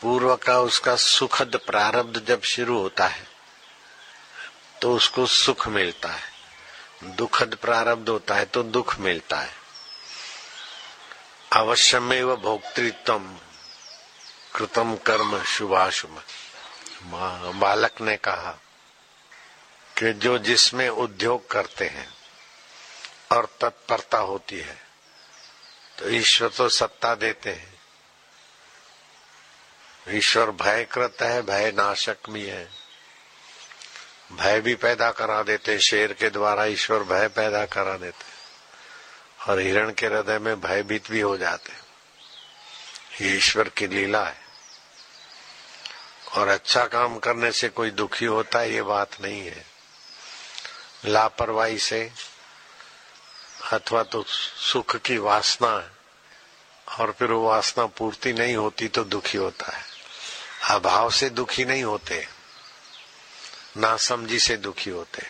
पूर्व 0.00 0.36
का 0.36 0.60
उसका 0.60 0.96
सुखद 0.96 1.60
प्रारब्ध 1.66 2.24
जब 2.24 2.42
शुरू 2.42 2.78
होता 2.78 3.06
है 3.06 3.29
तो 4.82 4.94
उसको 4.96 5.26
सुख 5.26 5.66
मिलता 5.68 6.08
है। 6.08 7.14
दुखद 7.16 7.54
प्रारब्ध 7.54 8.08
होता 8.08 8.34
है 8.34 8.44
तो 8.44 8.62
दुख 8.62 8.98
मिलता 8.98 9.40
है। 9.40 9.54
अवश्यमेव 11.52 12.34
भोक्तृत्व 12.36 13.18
कृतम 14.54 14.96
कर्म 14.96 15.42
शुभाशुभ। 15.44 16.22
बालक 17.54 18.00
ने 18.00 18.16
कहा 18.16 18.50
कि 19.96 20.12
जो 20.12 20.38
जिसमें 20.38 20.88
उद्योग 20.88 21.50
करते 21.50 21.86
हैं 21.86 22.08
और 23.32 23.48
तत्परता 23.60 24.18
होती 24.18 24.58
है 24.58 24.78
तो 25.98 26.10
ईश्वर 26.10 26.48
तो 26.48 26.68
सत्ता 26.68 27.14
देते 27.14 27.52
हैं। 27.52 27.80
ईश्वर 30.08 30.50
भयकृत 30.50 31.22
है 31.22 31.42
भय 31.42 31.72
नाशक 31.72 32.30
भी 32.30 32.44
है। 32.46 32.79
भय 34.32 34.60
भी 34.60 34.74
पैदा 34.74 35.10
करा 35.10 35.42
देते, 35.42 35.78
शेर 35.78 36.12
के 36.12 36.30
द्वारा 36.30 36.64
ईश्वर 36.64 36.98
भय 37.02 37.28
पैदा 37.28 37.66
करा 37.66 37.96
देते। 37.96 38.30
और 39.48 39.58
हिरण 39.58 39.92
के 39.92 40.06
हृदय 40.06 40.38
में 40.38 40.60
भयभीत 40.60 41.10
भी 41.10 41.20
हो 41.20 41.36
जाते। 41.36 41.72
ये 43.24 43.36
ईश्वर 43.36 43.68
की 43.68 43.86
लीला 43.86 44.24
है। 44.24 44.40
और 46.32 46.48
अच्छा 46.48 46.86
काम 46.86 47.18
करने 47.18 47.52
से 47.52 47.68
कोई 47.68 47.90
दुखी 47.90 48.24
होता 48.24 48.58
है, 48.58 48.72
ये 48.72 48.82
बात 48.82 49.10
नहीं 49.20 49.40
है। 49.40 49.66
लापरवाही 51.04 51.78
से 51.78 52.12
अथवा 53.72 54.02
तो 54.02 54.24
सुख 54.72 54.96
की 54.96 55.18
वासना 55.18 55.90
और 56.98 57.16
फिर 57.18 57.30
वो 57.30 57.48
वासना 57.48 57.86
पूर्ति 57.86 58.32
नहीं 58.32 58.56
होती 58.56 58.88
तो 58.88 59.04
दुखी 59.04 59.38
होता 59.38 59.76
है। 59.76 59.84
अभाव 60.70 61.10
से 61.10 61.30
दुखी 61.30 61.64
नहीं 61.64 61.84
होते। 61.84 62.39
नासमझी 63.80 64.38
से 64.38 64.56
दुखी 64.56 64.90
होते 64.90 65.22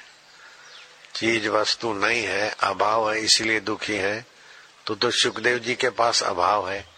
चीज़ 1.15 1.49
वस्तु 1.49 1.93
नहीं 1.93 2.23
है, 2.23 2.57
अभाव 2.61 3.13
है, 3.13 3.21
इसलिए 3.21 3.61
दुखी 3.61 3.97
है। 3.97 4.27
तो 4.87 4.95
तो 4.95 5.11
सुखदेव 5.11 5.59
जी 5.59 5.75
के 5.75 5.91
पास 5.91 6.23
अभाव 6.23 6.71
है, 6.71 6.89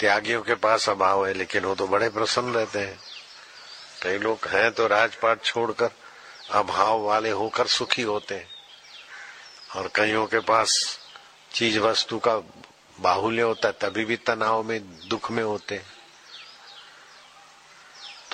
त्यागियों 0.00 0.42
के 0.42 0.54
पास 0.54 0.88
अभाव 0.88 1.26
है, 1.26 1.34
लेकिन 1.34 1.64
वो 1.64 1.74
तो 1.74 1.86
बड़े 1.86 2.08
प्रसन्न 2.08 2.54
रहते 2.54 2.78
हैं। 2.78 3.00
कई 4.02 4.18
लोग 4.18 4.48
हैं 4.48 4.72
तो 4.72 4.86
राजपाट 4.86 5.42
छोड़कर 5.42 5.90
अभाव 6.50 7.00
वाले 7.00 7.30
होकर 7.30 7.66
सुखी 7.66 8.02
होते 8.02 8.34
हैं। 8.34 8.48
और 9.76 9.90
कईयों 9.94 10.26
के 10.26 10.38
पास 10.38 10.98
चीज़ 11.54 11.78
वस्तु 11.78 12.18
का 12.18 12.36
बाहुल्य 13.00 13.42
होता 13.42 13.68
है, 13.68 13.74
तभी 13.80 14.04
भी 14.04 14.16
तनाव 14.16 14.62
में, 14.62 15.08
दुख 15.08 15.30
में 15.30 15.42
होते 15.42 15.74
हैं। 15.74 15.93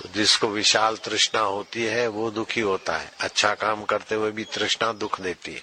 तो 0.01 0.09
जिसको 0.09 0.49
विशाल 0.49 0.97
तृष्णा 0.97 1.41
होती 1.41 1.85
है, 1.85 2.09
वो 2.09 2.31
दुखी 2.31 2.61
होता 2.61 2.97
है। 2.97 3.13
अच्छा 3.21 3.55
काम 3.55 3.85
करते 3.85 4.15
हुए 4.15 4.31
भी 4.31 4.45
तृष्णा 4.45 4.93
दुख 4.93 5.21
देती 5.21 5.55
है। 5.55 5.63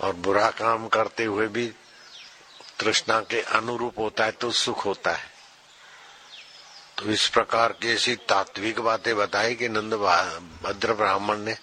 और 0.00 0.12
बुरा 0.12 0.50
काम 0.50 0.88
करते 0.88 1.24
हुए 1.24 1.46
भी 1.46 1.74
तृष्णा 2.78 3.20
के 3.20 3.40
अनुरूप 3.40 3.98
होता 3.98 4.24
है 4.24 4.32
तो 4.32 4.50
सुख 4.50 4.84
होता 4.84 5.12
है। 5.12 5.30
तो 6.98 7.04
इस 7.04 7.28
प्रकार 7.28 7.72
की 7.72 7.92
ऐसी 7.92 8.16
तात्विक 8.16 8.80
बातें 8.80 9.16
बताई 9.16 9.54
कि 9.54 9.68
नंद 9.68 9.94
भद्र 10.62 10.92
ब्राह्मण 10.92 11.38
ने, 11.38 11.58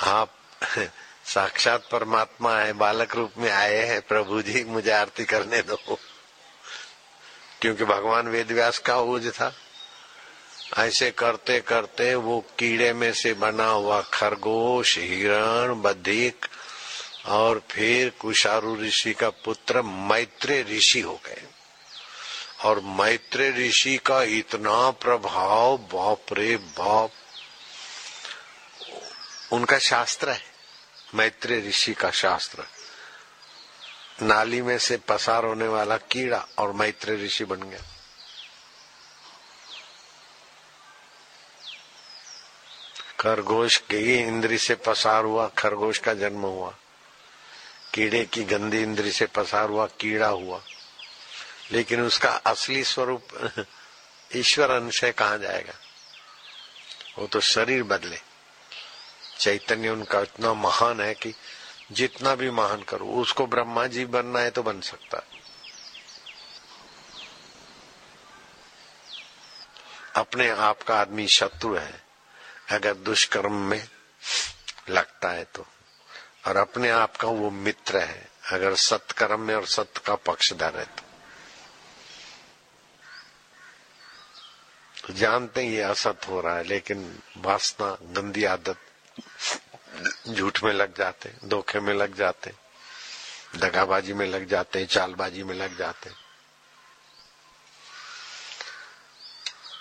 आप 0.00 0.34
साक्षात 1.26 1.88
परमात्मा 1.92 2.58
है, 2.58 2.72
बालक 2.72 3.14
रूप 3.14 3.32
में 3.38 3.50
आए 3.50 3.76
हैं, 3.76 4.02
प्रभु 4.02 4.42
जी, 4.42 4.64
मुझे 4.64 4.90
आरती 4.90 5.24
करने 5.24 5.62
दो। 5.62 5.98
क्योंकि 7.60 7.84
भगवान 7.84 8.28
वेद 8.28 8.52
व्यास 8.52 8.78
का 8.78 8.96
ओज 8.96 9.32
था। 9.34 9.54
ऐसे 10.74 11.10
करते 11.10 11.60
करते 11.60 12.14
वो 12.14 12.40
कीड़े 12.58 12.92
में 12.92 13.12
से 13.12 13.34
बना 13.34 13.66
हुआ 13.66 14.00
खरगोश, 14.00 14.98
हिरण, 14.98 15.74
बधिक 15.74 16.46
और 17.26 17.62
फिर 17.70 18.10
कुशारु 18.10 18.76
ऋषि 18.76 19.14
का 19.14 19.30
पुत्र 19.30 19.82
मैत्रेय 19.82 20.62
ऋषि 20.62 21.00
हो 21.00 21.20
गए। 21.26 21.42
और 22.64 22.80
मैत्रेय 22.80 23.68
ऋषि 23.68 23.96
का 23.96 24.22
इतना 24.22 24.90
प्रभाव, 24.90 25.78
बाप 25.78 26.22
रे 26.32 26.56
बाप। 26.56 27.10
उनका 29.52 29.78
शास्त्र 29.78 30.30
है, 30.30 30.42
मैत्रेय 31.14 31.68
ऋषि 31.68 31.94
का 31.94 32.10
शास्त्र। 32.10 32.64
नाली 34.22 34.62
में 34.62 34.78
से 34.78 34.96
पसार 34.96 35.44
होने 35.44 35.68
वाला 35.68 35.96
कीड़ा 35.96 36.46
और 36.58 36.72
मैत्रेय 36.72 37.26
ऋषि 37.26 37.44
बन 37.44 37.62
गया 37.62 37.80
खरगोश 43.20 43.76
की 43.76 44.14
इंद्री 44.14 44.58
से 44.58 44.74
पसार 44.74 45.24
हुआ, 45.24 45.48
खरगोश 45.48 45.98
का 45.98 46.14
जन्म 46.14 46.40
हुआ। 46.40 46.74
कीड़े 47.94 48.24
की 48.24 48.44
गंदी 48.44 48.82
इंद्री 48.82 49.12
से 49.12 49.26
पसार 49.26 49.68
हुआ, 49.68 49.86
कीड़ा 49.86 50.28
हुआ। 50.28 50.62
लेकिन 51.72 52.00
उसका 52.00 52.30
असली 52.30 52.84
स्वरूप 52.84 53.28
ईश्वर 54.36 54.70
अनुशय 54.70 55.12
कहा 55.12 55.36
जाएगा? 55.36 55.74
वो 57.18 57.26
तो 57.26 57.40
शरीर 57.40 57.82
बदले। 57.82 58.18
चैतन्य 59.38 59.88
उनका 59.88 60.20
इतना 60.20 60.54
महान 60.54 61.00
है 61.00 61.14
कि 61.14 61.34
जितना 61.92 62.34
भी 62.34 62.50
महान 62.50 62.82
करो, 62.82 63.06
उसको 63.06 63.46
ब्रह्मा 63.46 63.86
जी 63.86 64.04
बनना 64.04 64.40
है 64.40 64.50
तो 64.50 64.62
बन 64.62 64.80
सकता। 64.80 65.16
है 65.16 65.40
अपने 70.16 70.50
आप 70.50 70.82
का 70.82 71.00
आदमी 71.00 71.28
शत्रु 71.28 71.74
है। 71.74 72.05
अगर 72.70 72.94
दुष्कर्म 72.94 73.52
में 73.52 73.88
लगता 74.88 75.28
है 75.28 75.44
तो। 75.44 75.66
और 76.46 76.56
अपने 76.56 76.90
आप 76.90 77.16
का 77.16 77.28
वो 77.28 77.50
मित्र 77.50 77.98
है, 77.98 78.28
अगर 78.52 78.74
सत्कर्म 78.74 79.40
में 79.40 79.54
और 79.54 79.66
सत्य 79.66 80.00
का 80.06 80.14
पक्षधर 80.14 80.76
है 80.76 80.84
तो। 80.84 81.02
तो 85.06 85.12
जानते 85.12 85.64
हैं 85.64 85.72
ये 85.72 85.82
असत 85.82 86.20
हो 86.28 86.40
रहा 86.40 86.56
है, 86.56 86.64
लेकिन 86.64 87.18
वासना, 87.36 87.98
गंदी 88.02 88.44
आदत, 88.44 88.76
झूठ 90.28 90.62
में 90.62 90.72
लग 90.72 90.96
जाते, 90.96 91.32
धोखे 91.44 91.80
में 91.80 91.94
लग 91.94 92.14
जाते, 92.14 92.52
दगाबाजी 93.56 94.12
में 94.12 94.26
लग 94.26 94.48
जाते, 94.48 94.86
चालबाजी 94.86 95.42
में 95.42 95.54
लग 95.54 95.78
जाते। 95.78 96.10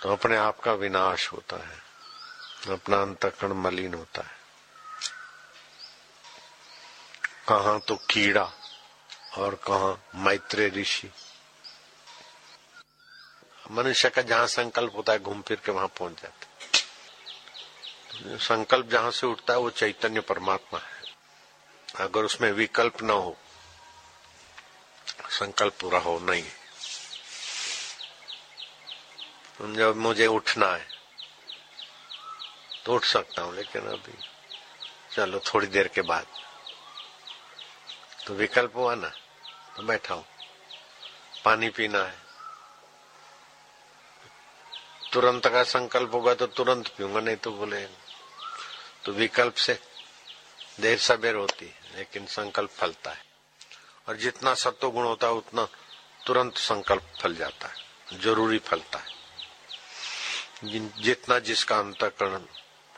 तो 0.04 0.12
अपने 0.12 0.38
आप 0.38 0.60
का 0.60 0.74
विनाश 0.74 1.32
होता 1.32 1.58
है। 1.58 1.85
अपना 2.70 3.02
अंतकरण 3.02 3.54
मलिन 3.54 3.94
होता 3.94 4.22
है। 4.22 4.36
कहा 7.50 7.80
तो 7.80 7.96
कीड़ा 7.96 8.52
और 9.38 9.56
कहा 9.56 9.98
मैत्रेय 10.16 10.70
ऋषि। 10.70 11.12
मनुष्य 13.72 14.10
का 14.10 14.22
जहाँ 14.22 14.48
संकल्प 14.48 14.96
होता 14.96 15.14
है, 15.14 15.20
घूम 15.20 15.42
फिर 15.42 15.62
के 15.66 15.72
वहाँ 15.72 15.88
पहुँच 15.88 16.22
जाता 16.22 16.46
संकल्प 18.38 18.88
जहाँ 18.88 19.12
से 19.12 19.28
उठता 19.28 19.54
है, 19.54 19.60
वो 19.60 19.70
चैतन्य 19.70 20.20
परमात्मा 20.20 20.80
है। 20.80 22.06
अगर 22.06 22.24
उसमें 22.24 22.52
विकल्प 22.52 23.02
न 23.02 23.10
हो, 23.10 23.38
संकल्प 25.30 25.74
पूरा 25.82 26.00
हो 26.00 26.20
नहीं। 26.20 26.44
जब 29.76 29.96
मुझे 29.96 30.28
उठना 30.28 30.68
है 30.68 30.95
तो 32.86 32.96
उठ 32.96 33.04
सकता 33.04 33.42
हूँ, 33.42 33.56
लेकिन 33.56 33.82
अभी 33.82 34.18
चलो, 35.12 35.40
थोड़ी 35.40 35.68
देर 35.68 35.88
के 35.88 36.02
बाद। 36.02 36.26
तो 38.28 38.34
विकल्प 38.34 38.76
हुआ 38.76 38.96
ना 38.96 39.12
तो 39.78 39.84
बैठा 39.84 40.14
हूँ। 40.14 40.26
पानी 41.46 41.70
पीना 41.70 42.04
है। 42.04 42.18
तुरंत 45.14 45.48
का 45.48 45.64
संकल्प 45.64 46.14
होगा 46.14 46.34
तो 46.34 46.48
तुरंत 46.48 46.88
पीऊँगा, 46.88 47.20
नहीं 47.20 47.36
तो 47.36 47.52
बोले 47.52 47.86
तो 49.06 49.12
विकल्प 49.12 49.56
से 49.56 49.80
देर 50.80 50.98
सबेर 50.98 51.36
होती 51.36 51.66
है, 51.66 51.98
लेकिन 51.98 52.26
संकल्प 52.26 52.70
फलता 52.70 53.12
है। 53.12 53.24
और 54.10 54.18
जितना 54.18 54.54
सत्व 54.54 54.90
गुण 54.92 55.06
होता 55.06 55.28
है, 55.28 55.34
उतना 55.34 55.68
तुरंत 56.26 56.58
संकल्प 56.58 57.14
फल 57.22 57.36
जाता 57.36 57.68
है, 57.68 58.20
ज़रूरी 58.20 58.60
फलता 58.60 59.00
है। 59.00 59.14
जितना 61.00 61.40
जिसका 61.40 61.78
अंतकरण 61.80 62.46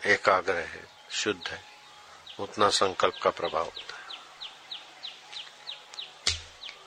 एकाग्र 0.05 0.53
है, 0.53 0.87
शुद्ध 1.11 1.47
है, 1.47 1.63
उतना 2.39 2.69
संकल्प 2.69 3.13
का 3.23 3.29
प्रभाव 3.29 3.63
होता 3.63 3.95
है। 3.95 3.97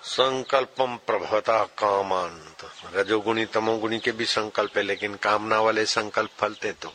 संकल्पम 0.02 0.96
प्रभवता 0.96 1.64
कामांत 1.64 2.70
रजोगुणी, 2.94 3.44
तमोगुणी 3.46 3.98
के 3.98 4.12
भी 4.12 4.24
संकल्प 4.24 4.76
है, 4.76 4.82
लेकिन 4.82 5.14
कामना 5.14 5.60
वाले 5.60 5.86
संकल्प 5.86 6.30
फलते 6.30 6.72
तो। 6.72 6.92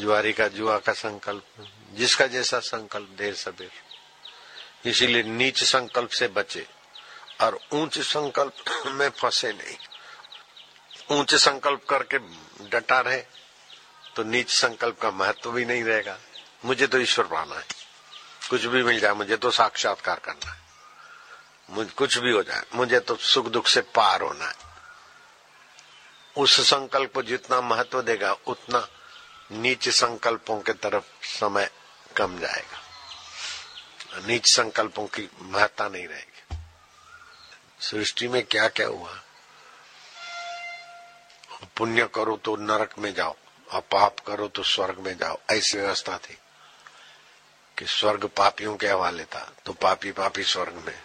जुआरी 0.00 0.32
का 0.32 0.48
जुआ 0.48 0.78
का 0.78 0.92
संकल्प, 0.92 1.44
जिसका 1.92 2.26
जैसा 2.26 2.58
संकल्प 2.60 3.08
देर 3.08 3.34
सबेर 3.34 3.70
इसीलिए 4.88 5.22
नीच 5.22 5.64
संकल्प 5.64 6.10
से 6.10 6.28
बचे, 6.28 6.66
और 7.40 7.58
ऊंच 7.72 7.98
संकल्प 7.98 8.54
में 8.86 9.08
फंसे 9.08 9.52
नहीं। 9.52 9.76
ऊंच 11.18 11.34
संकल्प 11.34 11.84
करके 11.84 12.18
डटा 12.68 13.00
रहे 13.00 13.22
तो 14.16 14.22
नीच 14.22 14.50
संकल्प 14.50 15.00
का 15.00 15.10
महत्व 15.10 15.50
भी 15.50 15.64
नहीं 15.64 15.84
रहेगा। 15.84 16.18
मुझे 16.64 16.86
तो 16.86 16.98
ईश्वर 16.98 17.24
पाना 17.24 17.56
है। 17.56 17.66
कुछ 18.50 18.64
भी 18.64 18.82
मिल 18.82 19.00
जाए, 19.00 19.12
मुझे 19.12 19.36
तो 19.36 19.50
साक्षात्कार 19.50 20.18
करना 20.18 20.52
है। 20.52 20.60
मुझ, 21.70 21.90
कुछ 21.90 22.18
भी 22.18 22.30
हो 22.30 22.42
जाए, 22.42 22.62
मुझे 22.74 23.00
तो 23.00 23.16
सुख 23.16 23.46
दुख 23.46 23.66
से 23.66 23.80
पार 23.80 24.20
होना 24.20 24.46
है। 24.46 24.54
उस 26.36 26.70
संकल्प 26.70 27.14
को 27.14 27.22
जितना 27.22 27.60
महत्व 27.60 28.02
देगा, 28.02 28.32
उतना 28.32 28.88
नीच 29.52 29.88
संकल्पों 29.88 30.60
के 30.60 30.72
तरफ़ 30.72 31.26
समय 31.26 31.70
कम 32.16 32.38
जाएगा। 32.38 32.78
नीच 34.26 34.46
संकल्पों 34.46 35.06
की 35.06 35.30
महत्ता 35.42 35.88
नहीं 35.88 36.08
रहेगी। 36.08 36.56
सृष्टि 37.80 38.28
में 38.28 38.44
क्या 38.44 38.68
क्या 38.68 38.86
हुआ? 38.86 39.20
पुण्य 41.76 42.10
करो 42.14 42.36
तो 42.36 42.56
नरक 42.56 42.98
में 42.98 43.14
जाओ। 43.14 43.36
और 43.72 43.80
पाप 43.92 44.20
करो 44.20 44.48
तो 44.48 44.62
स्वर्ग 44.62 44.98
में 44.98 45.16
जाओ। 45.18 45.38
ऐसी 45.50 45.78
व्यवस्था 45.78 46.18
थी 46.18 46.38
कि 47.76 47.86
स्वर्ग 47.86 48.24
पापियों 48.36 48.76
के 48.76 48.88
हवाले 48.88 49.24
था 49.24 49.50
तो 49.66 49.72
पापी 49.72 50.12
पापी 50.12 50.44
स्वर्ग 50.44 50.74
में। 50.86 50.98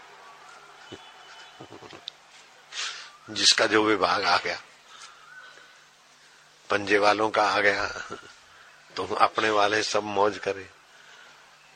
जिसका 3.30 3.66
जो 3.66 3.84
विभाग 3.84 4.26
आ 4.26 4.38
गया, 4.38 4.62
पंजे 6.70 6.98
वालों 6.98 7.30
का 7.30 7.44
आ 7.44 7.60
गया 7.60 7.88
तो 8.96 9.06
अपने 9.16 9.50
वाले 9.50 9.82
सब 9.84 10.04
मौज 10.04 10.38
करे। 10.38 10.70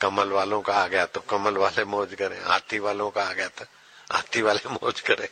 कमल 0.01 0.29
वालों 0.29 0.61
का 0.61 0.73
आ 0.73 0.87
गया 0.87 1.05
तो 1.05 1.19
कमल 1.21 1.57
वाले 1.57 1.83
मौज 1.85 2.13
करे। 2.15 2.39
हाथी 2.41 2.79
वालों 2.79 3.09
का 3.11 3.23
आ 3.23 3.33
गया 3.33 3.47
तो 3.47 3.65
हाथी 4.11 4.41
वाले 4.41 4.69
मौज 4.69 5.01
करे। 5.01 5.29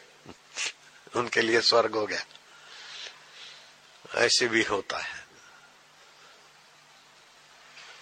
उनके 1.15 1.41
लिए 1.41 1.61
स्वर्ग 1.61 1.95
हो 1.95 2.05
गया। 2.05 2.23
ऐसे 4.15 4.47
भी 4.47 4.63
होता 4.63 4.97
है। 4.97 5.18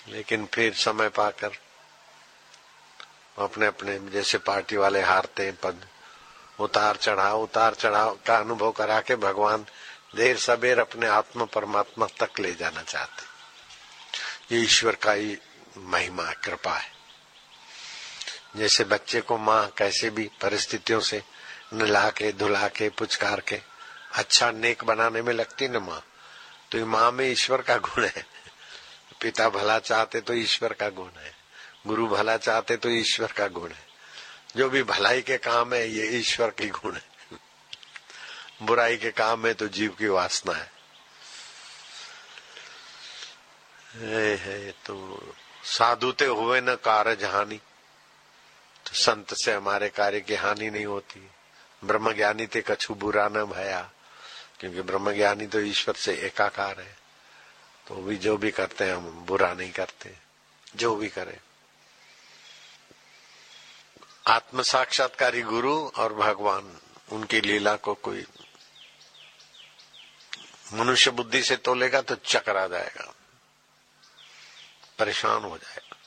लेकिन 0.09 0.47
फिर 0.53 0.73
समय 0.73 1.09
पाकर 1.09 1.51
अपने 3.37 3.65
अपने 3.65 3.99
जैसे 3.99 4.37
पार्टी 4.37 4.77
वाले 4.77 5.01
हारते 5.01 5.45
हैं, 5.45 5.55
पद 5.55 5.85
उतार 6.59 6.95
चढ़ाव 6.95 7.41
उतार 7.41 7.73
चढ़ाव 7.73 8.19
का 8.27 8.37
अनुभव 8.37 8.71
करा 8.71 9.01
के 9.01 9.15
भगवान 9.15 9.65
देर 10.15 10.37
सबेर 10.37 10.79
अपने 10.79 11.07
आत्मा 11.07 11.45
परमात्मा 11.45 12.07
तक 12.19 12.39
ले 12.39 12.53
जाना 12.53 12.81
चाहते 12.81 13.27
ये 14.55 14.63
ईश्वर 14.63 14.95
का 14.95 15.11
ही 15.11 15.37
महिमा 15.77 16.31
कृपा 16.31 16.73
है। 16.73 16.91
जैसे 18.57 18.83
बच्चे 18.83 19.21
को 19.21 19.37
माँ 19.37 19.73
कैसे 19.77 20.09
भी 20.09 20.29
परिस्थितियों 20.41 20.99
से 20.99 21.23
नला 21.73 22.09
के 22.09 22.31
धुला 22.31 22.67
के 22.67 22.89
पुचकार 22.89 23.39
के 23.39 23.61
अच्छा 24.13 24.51
नेक 24.51 24.83
बनाने 24.83 25.21
में 25.21 25.33
लगती 25.33 25.67
न 25.67 25.77
माँ? 25.77 26.03
तो 26.71 26.85
माँ 26.85 27.11
में 27.11 27.25
ईश्वर 27.25 27.61
का 27.61 27.77
गुण 27.77 28.05
है। 28.05 28.36
पिता 29.21 29.49
भला 29.49 29.79
चाहते 29.79 30.21
तो 30.21 30.33
ईश्वर 30.33 30.73
का 30.73 30.89
गुण 30.89 31.09
है। 31.19 31.35
गुरु 31.87 32.07
भला 32.07 32.37
चाहते 32.37 32.77
तो 32.77 32.89
ईश्वर 32.89 33.31
का 33.31 33.47
गुण 33.47 33.71
है। 33.71 33.87
जो 34.55 34.69
भी 34.69 34.83
भलाई 34.83 35.21
के 35.21 35.37
काम 35.37 35.73
है 35.73 35.89
ये 35.89 36.07
ईश्वर 36.07 36.49
की 36.49 36.69
गुण 36.69 36.93
है। 36.93 37.07
बुराई 38.61 38.97
के 38.97 39.11
काम 39.11 39.47
है 39.47 39.53
तो 39.53 39.67
जीव 39.67 39.95
की 39.99 40.07
वासना 40.07 40.53
है। 40.53 40.71
है, 44.37 44.71
तो 44.71 45.33
साधुते 45.63 46.25
हुए 46.25 46.61
न 46.61 46.75
कारज 46.75 47.23
हानि। 47.23 47.57
तो 48.85 48.95
संत 48.95 49.33
से 49.33 49.53
हमारे 49.53 49.89
कार्य 49.89 50.21
की 50.21 50.35
हानि 50.35 50.69
नहीं 50.69 50.85
होती। 50.85 51.29
ब्रह्म 51.83 52.13
ज्ञानी 52.13 52.45
ते 52.45 52.63
कछु 52.67 52.95
बुरा 52.95 53.27
न 53.27 53.43
भया 53.45 53.91
क्योंकि 54.59 54.81
ब्रह्म 54.81 55.13
ज्ञानी 55.13 55.47
तो 55.47 55.59
ईश्वर 55.59 55.95
से 55.95 56.13
एकाकार 56.13 56.79
है। 56.79 57.06
तो 57.87 57.95
भी 57.95 58.17
जो 58.17 58.37
भी 58.37 58.51
करते 58.51 58.83
हैं, 58.83 58.95
हम 58.95 59.09
बुरा 59.09 59.53
नहीं 59.53 59.71
करते। 59.71 60.17
जो 60.75 60.95
भी 60.95 61.09
करें। 61.09 61.39
आत्म 64.27 64.61
साक्षात्कारी 64.61 65.41
गुरु 65.41 65.87
और 65.87 66.13
भगवान, 66.13 66.79
उनकी 67.11 67.41
लीला 67.41 67.75
को 67.75 67.93
कोई 67.93 68.25
मनुष्य 70.73 71.11
बुद्धि 71.11 71.43
से 71.43 71.55
तोलेगा 71.55 72.01
तो 72.01 72.15
चकरा 72.15 72.67
जाएगा। 72.67 73.13
परेशान 74.99 75.43
हो 75.43 75.57
जाएगा। 75.57 75.97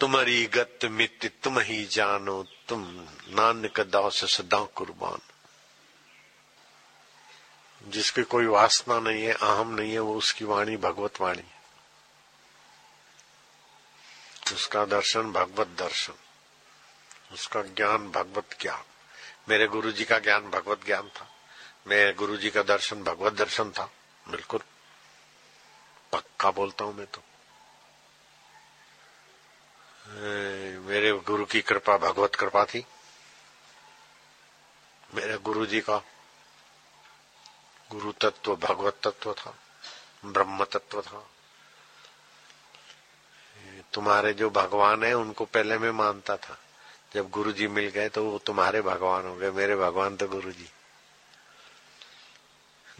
तुम्हारी 0.00 0.46
गत 0.46 0.78
मित 0.84 1.40
तुम 1.42 1.58
ही 1.58 1.84
जानो, 1.84 2.42
तुम 2.68 2.80
नानक 3.28 3.80
दास 3.80 4.24
सदा 4.24 4.64
कुर्बान। 4.64 5.29
जिसकी 7.84 8.22
कोई 8.22 8.46
वासना 8.46 8.98
नहीं 9.00 9.22
है, 9.24 9.32
अहम 9.32 9.70
नहीं 9.70 9.92
है, 9.92 9.98
वो 9.98 10.14
उसकी 10.14 10.44
वाणी 10.44 10.76
भगवत 10.76 11.20
वाणी 11.20 11.42
है। 11.42 11.60
उसका 14.54 14.84
दर्शन 14.84 15.32
भगवत 15.32 15.66
दर्शन, 15.66 16.14
उसका 17.32 17.62
ज्ञान 17.62 18.10
भगवत 18.10 18.56
ज्ञान। 18.60 18.82
मेरे 19.48 19.66
गुरु 19.66 19.90
जी 19.92 20.04
का 20.04 20.18
ज्ञान 20.18 20.50
भगवत 20.50 20.84
ज्ञान 20.84 21.08
था। 21.08 21.28
मेरे 21.86 22.12
गुरु 22.12 22.36
जी 22.36 22.50
का 22.50 22.62
दर्शन 22.62 23.02
भगवत 23.02 23.32
दर्शन 23.32 23.70
था, 23.70 23.90
बिल्कुल। 24.28 24.60
पक्का 26.12 26.50
बोलता 26.50 26.84
हूँ 26.84 26.94
मैं 26.94 27.06
तो। 27.06 27.22
मेरे 30.80 31.12
गुरु 31.12 31.44
की 31.44 31.60
कृपा, 31.60 31.96
भगवत 31.96 32.34
कृपा 32.34 32.64
थी। 32.64 32.84
मेरे 35.14 35.36
गुरु 35.38 35.66
जी 35.66 35.80
का 35.80 36.02
गुरु 37.90 38.12
तत्व 38.12 38.56
भगवत 38.56 38.96
तत्व 39.02 39.32
था 39.32 39.54
ब्रह्म 40.24 40.64
तत्व 40.64 41.02
था। 41.02 41.30
तुम्हारे 43.92 44.32
जो 44.32 44.50
भगवान 44.50 45.04
है, 45.04 45.14
उनको 45.14 45.44
पहले 45.44 45.78
मैं 45.78 45.90
मानता 45.90 46.36
था। 46.36 46.58
जब 47.14 47.30
गुरु 47.30 47.52
जी 47.52 47.66
मिल 47.66 47.88
गए 47.88 48.08
तो 48.08 48.24
वो 48.24 48.38
तुम्हारे 48.38 48.82
भगवान 48.82 49.26
हो 49.26 49.36
गए, 49.36 49.50
मेरे 49.50 49.76
भगवान 49.76 50.16
तो 50.16 50.28
गुरु 50.28 50.52
जी 50.52 50.68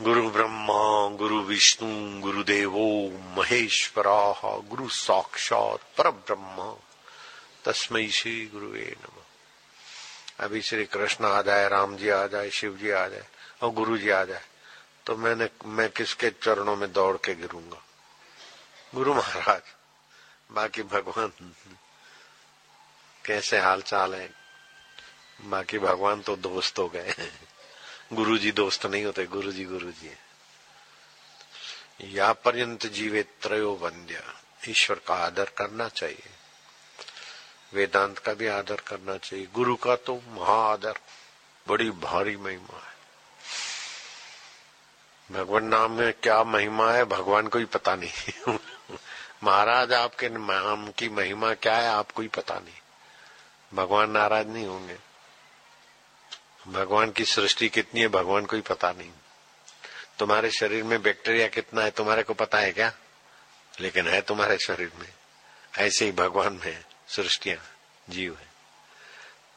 गुरु 0.01 0.31
ब्रह्मा, 0.31 1.09
गुरु 1.17 1.41
विष्णु, 1.41 2.21
गुरुदेवो, 2.21 3.11
महेश्वरा, 3.37 4.59
गुरु 4.59 4.89
साक्षात 4.89 5.79
पर 5.99 6.11
ब्रह्म 6.11 6.77
तस्मय 7.65 8.09
श्री 8.09 8.47
गुरु 8.47 8.67
नम। 8.73 9.23
अभी 10.41 10.63
श्री 10.63 10.85
कृष्ण 10.85 11.25
आ 11.25 11.43
जाए, 11.43 11.69
राम 11.69 11.97
जी 11.97 12.09
आ 12.09 12.27
जाए, 12.27 12.51
शिव 12.51 12.77
जी 12.77 12.91
आ 12.91 13.09
जाए, 13.09 13.27
और 13.63 13.71
गुरु 13.71 13.99
जी 13.99 14.11
आ 14.11 14.25
जाए। 14.25 14.45
तो 15.11 15.17
मैंने, 15.17 15.49
मैं 15.67 15.89
किसके 15.91 16.31
चरणों 16.31 16.77
में 16.77 16.93
दौड़ 16.93 17.17
के 17.17 17.35
गिरूँगा? 17.35 17.83
गुरु 18.95 19.15
महाराज, 19.15 19.63
बाकी 20.51 20.83
भगवान, 20.83 21.33
कैसे 23.25 23.59
हाल 23.59 23.83
चाल 23.83 24.15
है? 24.15 24.31
बाकी 25.41 25.79
भगवान 25.79 26.21
तो 26.21 26.37
दोस्त 26.37 26.79
हो 26.79 26.89
गए 26.89 27.15
गुरु 28.13 28.39
जी 28.39 28.53
दोस्त 28.53 28.87
नहीं 28.87 29.05
होते 29.05 29.25
गुरु 29.27 29.53
जी 29.53 29.65
गुरु 29.65 29.91
जी 29.93 30.13
या 32.15 32.33
पर्यंत 32.33 32.87
जीवे 32.87 33.23
त्रयो 33.23 33.75
वंद्य 33.75 34.23
ईश्वर 34.69 35.01
का 35.07 35.15
आदर 35.15 35.45
करना 35.45 35.89
चाहिए। 35.89 36.31
वेदांत 37.75 38.19
का 38.19 38.35
भी 38.35 38.47
आदर 38.47 38.81
करना 38.81 39.17
चाहिए। 39.17 39.47
गुरु 39.55 39.77
का 39.77 39.97
तो 39.97 40.23
महा 40.29 40.73
आदर 40.73 40.95
बड़ी 41.69 41.91
भारी 41.91 42.37
महिमा 42.37 42.79
है। 42.79 42.90
भगवान 45.31 45.65
नाम 45.65 45.93
में 45.93 46.13
क्या 46.13 46.45
महिमा 46.45 46.93
है, 46.93 47.05
भगवान 47.05 47.47
को 47.47 47.59
ही 47.59 47.65
पता 47.65 47.97
नहीं। 47.97 48.57
महाराज 49.45 49.93
आपके 49.93 50.29
नाम 50.29 50.91
की 50.91 51.09
महिमा 51.09 51.55
क्या 51.55 51.77
है, 51.77 51.89
आपको 51.89 52.23
ही 52.23 52.29
पता 52.29 52.55
नहीं। 52.55 52.75
भगवान 53.75 54.11
नाराज़ 54.11 54.47
नहीं 54.47 54.67
होंगे। 54.67 54.99
भगवान 56.69 57.11
की 57.11 57.25
सृष्टि 57.25 57.69
कितनी 57.69 58.01
है, 58.01 58.09
भगवान 58.09 58.47
को 58.47 58.57
ही 58.57 58.63
पता 58.63 58.93
नहीं। 58.93 59.11
तुम्हारे 60.19 60.51
शरीर 60.51 60.85
में 60.85 61.03
बैक्टीरिया 61.03 61.49
कितना 61.49 61.83
है, 61.83 61.91
तुम्हारे 61.91 62.23
को 62.23 62.35
पता 62.35 62.59
है 62.59 62.73
क्या? 62.73 62.93
लेकिन 63.81 64.09
है 64.09 64.21
तुम्हारे 64.21 64.59
शरीर 64.59 64.93
में। 64.99 65.13
ऐसे 65.79 66.05
ही 66.05 66.13
भगवान 66.13 66.61
में 66.65 66.85
सृष्टिया, 67.09 67.57
जीव 68.11 68.37
है। 68.37 68.49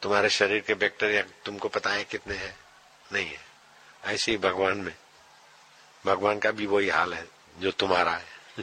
तुम्हारे 0.02 0.30
शरीर 0.30 0.60
के 0.60 0.74
बैक्टीरिया 0.74 1.22
तुमको 1.22 1.68
पता 1.68 1.90
है 1.90 2.04
कितने 2.04 2.34
हैं? 2.34 2.58
नहीं 3.12 3.26
है। 3.26 3.40
ऐसे 4.04 4.32
ही 4.32 4.38
भगवान 4.38 4.76
में। 4.76 4.96
भगवान 6.06 6.38
का 6.38 6.50
भी 6.50 6.66
वही 6.66 6.88
हाल 6.88 7.14
है, 7.14 7.28
जो 7.58 7.70
तुम्हारा 7.70 8.12
है। 8.12 8.26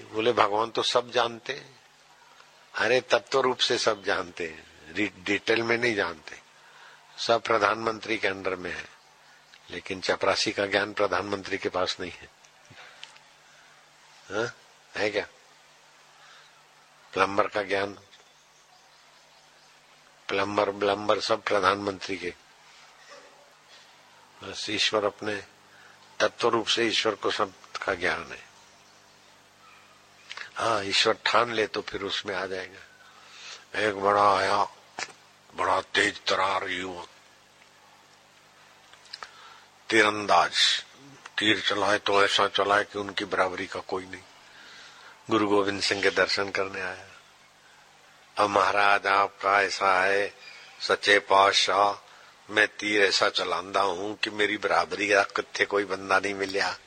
बोले, 0.00 0.32
भगवान 0.32 0.70
तो 0.70 0.82
सब 0.82 1.10
जानते 1.10 1.52
हैं। 1.52 1.80
अरे 2.74 3.00
तत्व 3.00 3.40
रूप 3.40 3.58
से 3.58 3.78
सब 3.78 4.04
जानते 4.04 4.48
हैं। 4.48 4.72
डिटेल 5.24 5.62
में 5.62 5.78
नहीं 5.78 5.94
जानते। 5.94 6.42
सब 7.18 7.42
प्रधानमंत्री 7.42 8.18
के 8.18 8.28
अंडर 8.28 8.56
में 8.56 8.76
है, 8.76 8.88
लेकिन 9.70 10.00
चपरासी 10.00 10.52
का 10.52 10.66
ज्ञान 10.66 10.92
प्रधानमंत्री 10.92 11.58
के 11.58 11.68
पास 11.68 11.96
नहीं 12.00 12.12
है। 12.12 12.30
हा? 14.30 14.52
है 14.96 15.10
क्या? 15.10 15.26
प्लम्बर 17.12 17.48
का 17.48 17.62
ज्ञान। 17.62 17.98
प्लम्बर 20.28 20.70
ब्लम्बर 20.70 21.20
सब 21.20 21.42
प्रधानमंत्री 21.42 22.16
के। 22.16 22.34
बस 24.42 24.66
ईश्वर 24.70 25.04
अपने 25.04 25.34
तत्व 26.20 26.48
रूप 26.48 26.66
से 26.66 26.84
ईश्वर 26.84 27.14
को 27.14 27.30
सब 27.30 27.52
का 27.82 27.94
ज्ञान 27.94 28.32
है। 28.32 28.44
हाँ 30.56 30.84
ईश्वर 30.84 31.16
ठान 31.26 31.52
ले 31.52 31.66
तो 31.66 31.80
फिर 31.80 32.02
उसमें 32.02 32.34
आ 32.34 32.46
जाएगा। 32.46 33.80
एक 33.80 33.94
बड़ा 33.94 34.36
आया, 34.36 34.64
बड़ा 35.56 35.80
तेज 35.80 36.20
तरार 36.26 36.68
युवक। 36.68 37.08
तीरंदाज, 39.90 40.84
तीर 41.38 41.60
चलाए 41.60 41.98
तो 41.98 42.24
ऐसा 42.24 42.48
चलाए 42.48 42.84
कि 42.84 42.98
उनकी 42.98 43.24
बराबरी 43.24 43.66
का 43.66 43.80
कोई 43.80 44.06
नहीं। 44.06 44.22
गुरु 45.30 45.48
गोविंद 45.48 45.80
सिंह 45.82 46.02
के 46.02 46.10
दर्शन 46.10 46.50
करने 46.50 46.80
आया। 46.80 47.08
अब 48.36 48.50
महाराज, 48.50 49.06
आपका 49.06 49.62
ऐसा 49.62 50.02
है, 50.02 50.34
सच्चे 50.80 51.18
पातशाह 51.18 52.11
मैं 52.50 52.68
तीर 52.68 53.02
ऐसा 53.02 53.28
चलांदा 53.28 53.80
हूँ 53.80 54.16
कि 54.16 54.30
मेरी 54.30 54.56
बराबरी 54.58 55.08
का 55.08 55.22
कितने 55.22 55.66
कोई 55.66 55.84
बंदा 55.84 56.18
नहीं 56.18 56.34
मिलिया। 56.34 56.78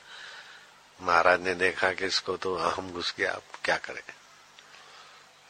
महाराज 1.01 1.41
ने 1.41 1.55
देखा 1.55 1.93
कि 1.93 2.05
इसको 2.05 2.37
तो 2.37 2.55
अहम 2.55 2.91
घुस 2.91 3.15
गया 3.17 3.39
क्या 3.63 3.77
करे? 3.77 4.03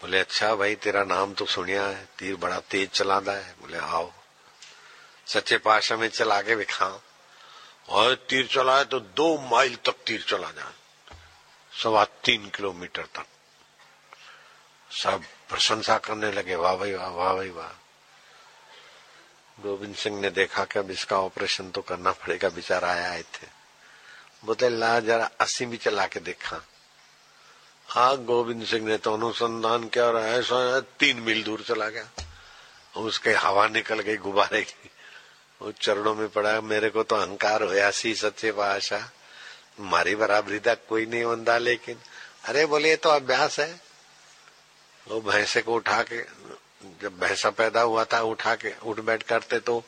बोले 0.02 0.20
अच्छा 0.20 0.56
भाई, 0.56 0.76
तेरा 0.76 1.04
नाम 1.04 1.34
तो 1.34 1.46
सुनिया 1.46 1.88
है, 1.88 2.10
तीर 2.20 2.36
बड़ा 2.36 2.60
तेज 2.60 2.90
चलाता 2.90 3.32
है। 3.32 3.56
बोले, 3.62 3.78
आओ, 3.78 4.14
सच्चे 5.28 5.58
पाशा 5.58 5.98
में 5.98 6.08
चला 6.08 6.42
के 6.42 6.56
दिखाओ 6.56 7.02
और 7.90 8.16
तीर 8.16 8.48
चलाए 8.48 8.86
तो 8.86 9.00
दो 9.00 9.38
माइल 9.38 9.76
तक 9.76 9.96
तीर 10.08 10.26
चला 10.28 10.52
जाए 10.52 10.74
सवा 11.84 12.06
तीन 12.06 12.50
किलोमीटर 12.50 13.02
तक। 13.02 13.26
सब 14.92 15.24
प्रशंसा 15.50 15.98
करने 15.98 16.32
लगे, 16.32 16.56
वाह 16.56 16.76
भाई, 16.76 16.94
वाह 16.94 17.10
वाह, 17.10 17.34
भाई, 17.34 17.50
वाह। 17.50 17.85
गोविंद 19.58 19.96
सिंह 19.96 20.20
ने 20.22 20.30
देखा 20.30 20.64
कि 20.66 20.80
अब 20.80 20.92
इसका 20.92 21.20
ऑपरेशन 21.20 21.70
तो 21.72 21.82
करना 21.82 22.12
पड़ेगा, 22.12 22.50
बेचारा 22.50 22.90
आया 22.90 23.10
आए 23.12 23.22
थे 23.24 23.48
बोले 24.46 24.70
ला, 24.70 25.00
जरा 25.00 25.30
अस्सी 25.40 25.66
भी 25.66 25.78
चला 25.78 26.06
के 26.08 26.20
देखा। 26.20 26.62
हाँ 27.88 28.18
गोविंद 28.26 28.66
सिंह 28.66 28.86
ने 28.88 28.98
तो 28.98 29.14
अनुसंधान 29.14 29.88
किया 29.88 30.06
और 30.06 30.20
ऐसा 30.20 30.80
तीन 31.00 31.20
मील 31.20 31.44
दूर 31.44 31.62
चला 31.62 31.90
गया। 31.90 32.08
उसके 32.96 33.32
हवा 33.36 33.68
निकल 33.68 34.00
गई 34.00 34.18
गुब्बारे 34.18 34.62
की। 34.64 34.90
वो 35.62 35.72
चरणों 35.72 36.14
में 36.16 36.28
पड़ा, 36.30 36.60
मेरे 36.62 36.90
को 36.90 37.04
तो 37.04 37.16
अहंकार 37.16 37.64
होया 37.64 37.90
सी 37.92 38.14
सच्चे 38.16 38.52
भाषा 38.52 39.00
मारी 39.82 40.16
बराबरी 40.16 40.60
तक 40.60 40.86
कोई 40.90 41.06
नहीं 41.06 41.26
बंदा 41.26 41.58
लेकिन 41.58 41.98
अरे, 42.46 42.66
बोले 42.66 42.96
तो 42.96 43.10
अभ्यास 43.10 43.60
है। 43.60 43.82
वो 45.08 45.22
भैंसे 45.22 45.62
को 45.62 45.76
उठा 45.76 46.02
के 46.04 46.22
जब 47.02 47.20
भैंसा 47.20 47.50
पैदा 47.50 47.82
हुआ 47.82 48.04
था, 48.04 48.22
उठा 48.22 48.56
के, 48.56 48.74
उठ 48.84 49.00
बैठ 49.00 49.24
करते 49.24 49.60
तो 49.60 49.84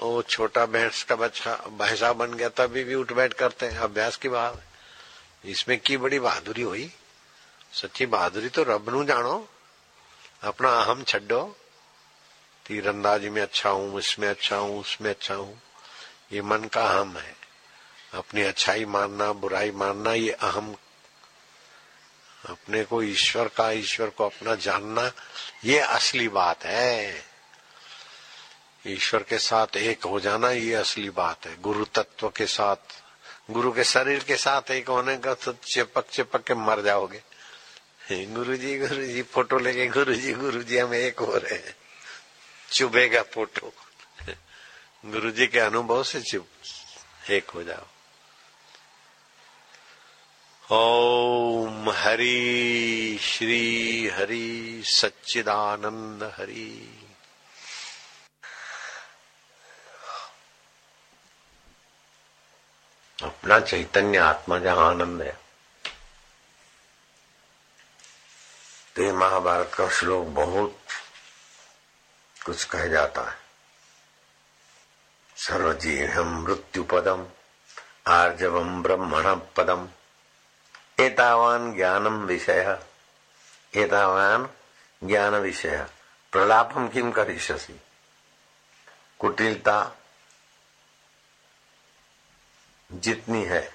वो 0.00 0.22
छोटा 0.22 0.66
भैंस 0.66 1.02
का 1.02 1.16
बच्चा, 1.16 1.54
भैंसा 1.54 2.12
बन 2.12 2.34
गया, 2.34 2.48
तभी 2.48 2.84
भी 2.84 2.94
उठ 2.94 3.12
बैठ 3.12 3.32
करते 3.32 3.66
हैं। 3.66 3.78
अभ्यास 3.78 4.16
की 4.16 4.28
बात। 4.28 4.62
इसमें 5.44 5.80
की 5.80 5.96
बड़ी 5.96 6.18
बहादुरी 6.18 6.62
हुई? 6.62 6.92
सच्ची 7.72 8.06
बहादुरी 8.06 8.48
तो 8.48 8.62
रब 8.62 8.88
नु 8.90 9.04
जानो। 9.04 9.48
अपना 10.42 10.68
अहम 10.80 11.02
छो 11.02 11.56
तीरंदाजी 12.66 13.28
में 13.28 13.42
अच्छा 13.42 13.70
हूँ, 13.70 13.98
इसमें 13.98 14.28
अच्छा 14.28 14.56
हूँ, 14.56 14.80
उसमें 14.80 15.10
अच्छा 15.10 15.34
हूँ। 15.34 15.62
ये 16.32 16.42
मन 16.42 16.64
का 16.64 16.84
अहम 16.84 17.16
है। 17.16 17.36
अपनी 18.14 18.42
अच्छाई 18.42 18.84
मानना, 18.84 19.32
बुराई 19.32 19.70
मानना, 19.70 20.12
ये 20.12 20.30
अहम 20.30 20.76
अपने 22.46 22.84
को, 22.84 23.02
ईश्वर 23.02 23.48
का, 23.48 23.70
ईश्वर 23.70 24.10
को 24.10 24.24
अपना 24.24 24.54
जानना, 24.54 25.12
ये 25.64 25.78
असली 25.78 26.28
बात 26.28 26.64
है। 26.64 27.24
ईश्वर 28.86 29.22
के 29.22 29.38
साथ 29.38 29.76
एक 29.76 30.04
हो 30.04 30.20
जाना, 30.20 30.50
ये 30.50 30.74
असली 30.74 31.10
बात 31.10 31.46
है। 31.46 31.60
गुरु 31.60 31.84
तत्व 31.84 32.28
के 32.28 32.46
साथ, 32.46 32.76
गुरु 33.50 33.72
के 33.72 33.84
शरीर 33.84 34.24
के 34.24 34.36
साथ 34.36 34.70
एक 34.70 34.88
होने 34.88 35.16
का 35.16 35.34
तो 35.34 35.52
चिपक 35.52 36.08
चिपक 36.08 36.44
के 36.44 36.54
मर 36.54 36.82
जाओगे। 36.82 37.22
गुरु 38.12 38.56
जी 38.56 38.78
गुरु 38.78 39.04
जी 39.04 39.22
फ़ोटो 39.22 39.58
लेके 39.58 39.86
गुरु 39.86 40.14
जी 40.14 40.32
गुरु 40.32 40.62
जी 40.62 40.78
हम 40.78 40.94
एक 40.94 41.18
हो 41.18 41.36
रहे 41.36 41.54
हैं। 41.54 41.76
चुभेगा 42.72 43.22
फ़ोटो। 43.22 43.72
गुरु 45.06 45.30
जी 45.30 45.46
के 45.46 45.58
अनुभव 45.58 46.02
से 46.02 46.20
चुप 46.20 46.48
एक 47.30 47.50
हो 47.50 47.62
जाओ। 47.62 47.86
ओम 50.72 51.90
हरि 51.90 53.18
श्री 53.22 54.08
हरि 54.08 54.82
सच्चिदानंद 54.86 56.22
हरि। 56.22 56.98
अपना 63.22 63.60
चैतन्य 63.60 64.18
आत्मा 64.18 64.58
जहाँ 64.58 64.90
आनंद 64.90 65.22
है। 65.22 65.40
तो 68.96 69.02
ये 69.02 69.12
महाभारत 69.12 69.72
का 69.74 69.88
श्लोक 69.88 70.26
बहुत 70.26 70.80
कुछ 72.44 72.64
कह 72.64 72.86
जाता 72.86 73.30
है। 73.30 73.38
सर्वजीव 75.36 76.24
मृत्यु 76.24 76.84
पदम 76.84 77.26
आर्जवम 78.06 78.82
ब्रह्मण 78.82 79.34
पदम 79.56 79.88
एतावान 81.00 81.74
ज्ञानम 81.74 82.24
विषय। 82.24 82.82
एतावान 83.74 84.50
ज्ञान 85.04 85.34
विषय। 85.34 85.86
प्रलापम 86.32 86.88
किम 86.88 87.12
करिष्यसि? 87.12 87.80
कुटिलता 89.18 89.92
जितनी 92.92 93.44
है, 93.44 93.74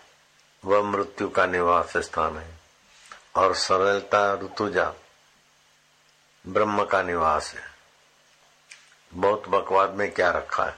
वह 0.66 0.84
मृत्यु 0.84 1.30
का 1.30 1.46
निवास 1.46 1.98
स्थान 1.98 2.38
है। 2.38 2.54
और 3.36 3.56
सरलता 3.56 4.34
ऋतुजा, 4.34 4.94
ब्रह्म 6.48 6.86
का 6.86 7.02
निवास 7.02 7.54
है। 7.54 7.62
बहुत 9.14 9.48
बकवाद 9.48 9.90
में 9.90 10.12
क्या 10.12 10.32
रखा 10.32 10.66
है? 10.66 10.78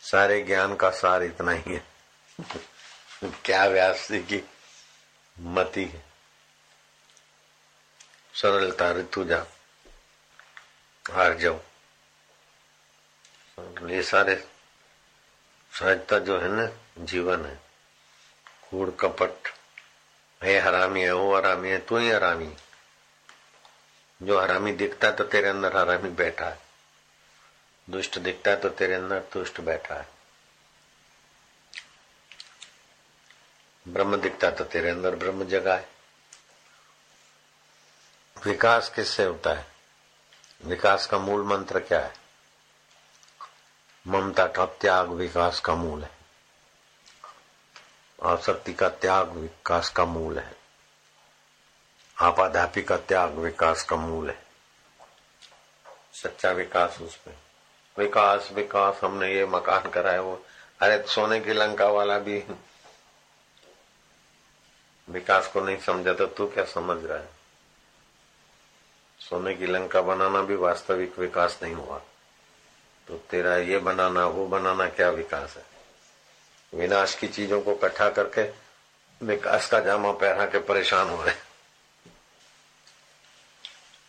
सारे 0.00 0.42
ज्ञान 0.42 0.76
का 0.76 0.90
सार 0.90 1.22
इतना 1.22 1.52
ही 1.52 1.74
है। 1.74 1.86
क्या 3.44 3.64
व्यास 3.66 4.08
जी 4.12 4.18
की 4.18 4.42
मति 5.40 5.84
है? 5.84 6.04
सरलता 8.34 8.92
ऋतुजा 8.92 9.44
जाओ। 11.34 11.58
ये 13.88 14.02
सारे 14.02 14.34
सहजता 15.72 16.18
जो 16.18 16.38
है 16.40 16.48
ना, 16.48 16.68
जीवन 16.98 17.44
है। 17.46 17.60
कूड़ 18.70 18.90
कपट, 18.90 19.48
है 20.42 20.58
हरामी 20.58 21.02
है, 21.02 21.12
वो 21.12 21.36
हरामी 21.36 21.70
है, 21.70 21.78
तू 21.78 21.96
ही 21.96 22.10
हरामी 22.10 22.56
जो 24.22 24.40
हरामी 24.40 24.72
दिखता 24.72 25.08
है 25.08 25.16
तो 25.16 25.24
तेरे 25.24 25.48
अंदर 25.48 25.76
हरामी 25.76 26.10
बैठा 26.10 26.48
है। 26.48 26.58
दुष्ट 27.90 28.18
दिखता 28.18 28.50
है 28.50 28.60
तो 28.60 28.68
तेरे 28.68 28.94
अंदर 28.94 29.20
दुष्ट 29.20 29.60
बैठा 29.60 29.94
है। 29.94 30.15
ब्रह्म 33.88 34.16
दिखता 34.16 34.50
तो 34.50 34.64
तेरे 34.64 34.90
अंदर 34.90 35.14
ब्रह्म 35.14 35.44
जगा 35.44 35.74
है। 35.74 35.88
विकास 38.44 38.88
किससे 38.88 39.24
होता 39.24 39.54
है? 39.54 39.66
विकास 40.64 41.06
का 41.06 41.18
मूल 41.18 41.42
मंत्र 41.42 41.80
क्या 41.80 42.00
है? 42.00 42.14
ममता 44.06 44.46
का 44.46 44.66
त्याग 44.66 45.08
विकास 45.08 45.60
का 45.60 45.74
मूल 45.74 46.02
है। 46.02 46.10
आसक्ति 48.22 48.72
का 48.72 48.88
त्याग 48.88 49.28
विकास 49.28 49.88
का 49.88 50.04
मूल 50.04 50.38
है। 50.38 50.56
आपाधापी 52.20 52.82
का 52.82 52.96
त्याग 52.96 53.30
विकास 53.30 53.82
का 53.82 53.96
मूल 53.96 54.30
है। 54.30 54.46
सच्चा 56.14 56.50
विकास 56.50 56.98
उसमें। 57.00 57.38
विकास 57.98 58.48
विकास, 58.52 59.00
हमने 59.04 59.34
ये 59.34 59.46
मकान 59.46 59.90
कराया, 59.90 60.20
वो, 60.20 60.46
अरे 60.80 61.04
सोने 61.08 61.40
की 61.40 61.52
लंका 61.52 61.86
वाला 61.86 62.18
भी 62.18 62.44
विकास 65.08 65.46
को 65.46 65.60
नहीं 65.60 65.80
समझा 65.80 66.14
तो 66.14 66.26
तू 66.26 66.46
क्या 66.46 66.64
समझ 66.64 67.04
रहा 67.04 67.18
है? 67.18 67.28
सोने 69.20 69.54
की 69.54 69.66
लंका 69.66 70.00
बनाना 70.00 70.42
भी 70.42 70.56
वास्तविक 70.56 71.18
विकास 71.18 71.58
नहीं 71.62 71.74
हुआ। 71.74 72.00
तो 73.08 73.16
तेरा 73.16 73.56
ये 73.56 73.78
बनाना, 73.78 74.26
वो 74.26 74.46
बनाना 74.46 74.88
क्या 74.88 75.10
विकास 75.10 75.56
है? 75.56 75.64
विनाश 76.74 77.14
की 77.14 77.28
चीज़ों 77.28 77.62
को 77.62 77.72
इकट्ठा 77.72 78.10
करके 78.10 78.66
विकास 79.22 79.68
का 79.68 79.80
जामा 79.80 80.12
पहना 80.12 80.46
के 80.46 80.58
परेशान 80.58 81.08
हो 81.08 81.22
रहे 81.22 81.34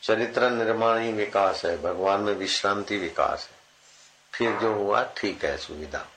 चरित्र 0.04 0.50
निर्माण 0.50 1.00
ही 1.00 1.14
विकास 1.14 1.66
है, 1.66 1.82
भगवान 1.82 2.22
में 2.22 2.34
विश्रांति 2.34 2.98
विकास 2.98 3.50
है। 3.52 3.58
फिर 4.34 4.60
जो 4.60 4.74
हुआ, 4.74 5.04
ठीक 5.18 5.46
है, 5.46 5.58
सुविधा। 5.58 6.08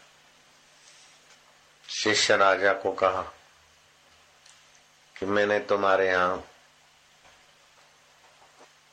शिष्य 1.89 2.37
राजा 2.37 2.73
को 2.73 2.93
कहा 2.93 3.33
कि 5.21 5.27
मैंने 5.27 5.59
तुम्हारे 5.59 6.09
यहाँ 6.09 6.49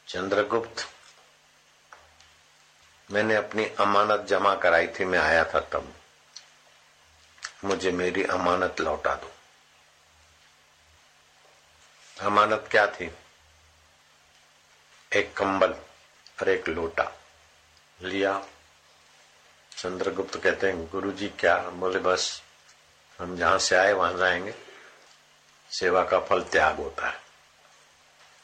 चंद्रगुप्त, 0.08 0.88
मैंने 3.12 3.36
अपनी 3.36 3.66
अमानत 3.66 4.20
जमा 4.20 4.56
कराई 4.56 4.88
थी, 4.88 5.06
मैं 5.06 5.20
आया 5.20 5.44
था 5.44 5.60
तब। 5.60 5.94
मुझे 7.64 7.92
मेरी 7.92 8.24
अमानत 8.24 8.80
लौटा 8.80 9.16
दो। 9.16 9.32
अमानत 12.22 12.68
क्या 12.72 12.88
थी? 12.88 13.12
एक 15.14 15.38
कंबल 15.38 15.74
और 16.42 16.50
एक 16.50 16.68
लोटा। 16.68 17.12
लिया। 18.02 18.46
चंद्रगुप्त 19.78 20.38
कहते 20.38 20.68
हैं, 20.68 20.88
गुरुजी 20.88 21.30
क्या? 21.30 21.58
बोले, 21.58 22.00
बस, 22.00 22.42
हम 23.20 23.38
जहाँ 23.38 23.60
से 23.60 23.76
आए 23.76 23.94
वहाँ 23.94 24.18
जाएँगे। 24.18 24.67
सेवा 25.72 26.04
का 26.04 26.20
फल 26.20 26.44
त्याग 26.44 26.76
होता 26.76 27.08
है। 27.08 27.20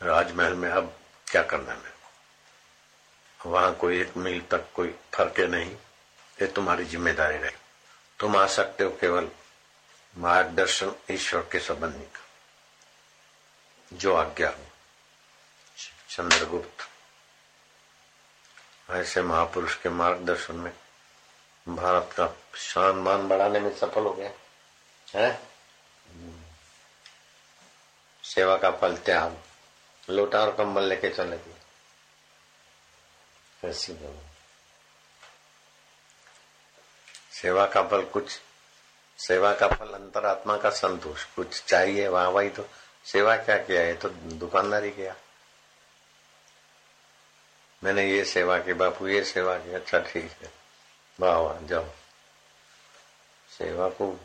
राजमहल 0.02 0.54
में 0.54 0.70
अब 0.70 0.94
क्या 1.28 1.44
करना 1.44 1.74
मेरे 1.76 1.90
को? 1.90 3.50
वहाँ 3.50 3.74
कोई 3.76 4.02
एक 4.02 4.18
मील 4.18 4.42
तक 4.42 4.68
कोई 4.74 4.96
फ़र्क 5.14 5.40
नहीं, 5.40 5.72
ये 5.72 6.48
तुम्हारी 6.48 6.86
ज़िम्मेदारी 6.86 7.38
रहे। 7.38 7.52
तुम 8.20 8.38
आ 8.38 8.46
सकते 8.48 8.84
हो 8.84 8.90
केवल 8.90 9.30
मार्गदर्शन 10.18 10.94
ईश्वर 11.12 11.42
के 11.52 11.60
संबंधी 11.60 12.06
का 12.06 12.22
जो 13.94 14.16
आज्ञा 14.16 14.50
हो। 14.50 14.66
चंद्रगुप्त, 16.10 16.90
ऐसे 18.92 19.22
महापुरुष 19.22 19.76
के 19.76 19.90
मार्गदर्शन 19.90 20.56
में 20.56 20.72
भारत 21.68 22.10
का 22.20 22.28
शान 22.58 22.96
मान 22.96 23.28
बढ़ाने 23.28 23.60
में 23.60 23.76
सफल 23.78 24.04
हो 24.04 24.14
गया। 24.14 24.32
है? 25.08 25.53
सेवा 28.36 28.58
का 28.58 28.72
फल 28.72 28.98
त्याग। 28.98 29.38
लोटा 30.10 30.40
और 30.40 30.56
कंबल 30.56 30.84
लेके 30.84 31.10
चले 31.10 31.38
गए। 31.38 31.54
सेवा 37.32 37.66
का 37.66 37.84
फल 37.84 38.06
कुछ, 38.06 38.42
सेवा 39.20 39.54
का 39.54 39.68
फल 39.68 39.94
अंतरात्मा 39.94 40.58
का 40.58 40.70
संतोष। 40.70 41.24
कुछ 41.26 41.64
चाहिए 41.64 42.08
वहाँ, 42.08 42.30
वही 42.30 42.50
तो। 42.50 42.70
सेवा 43.06 43.36
क्या 43.38 43.58
किया? 43.58 43.82
है 43.82 43.94
तो 43.94 44.10
दुकानदारी 44.10 44.92
किया। 44.92 45.16
मैंने 47.84 48.06
ये 48.12 48.26
सेवा 48.26 48.60
की, 48.60 48.74
बापू 48.74 49.08
ये 49.08 49.24
सेवा 49.24 49.58
की। 49.58 49.74
अच्छा 49.74 50.00
ठीक 50.00 50.32
है। 50.42 50.52
वाह 51.20 51.38
वाह, 51.38 51.60
जाओ। 51.60 51.86
सेवा 53.50 53.90
को 53.90 54.20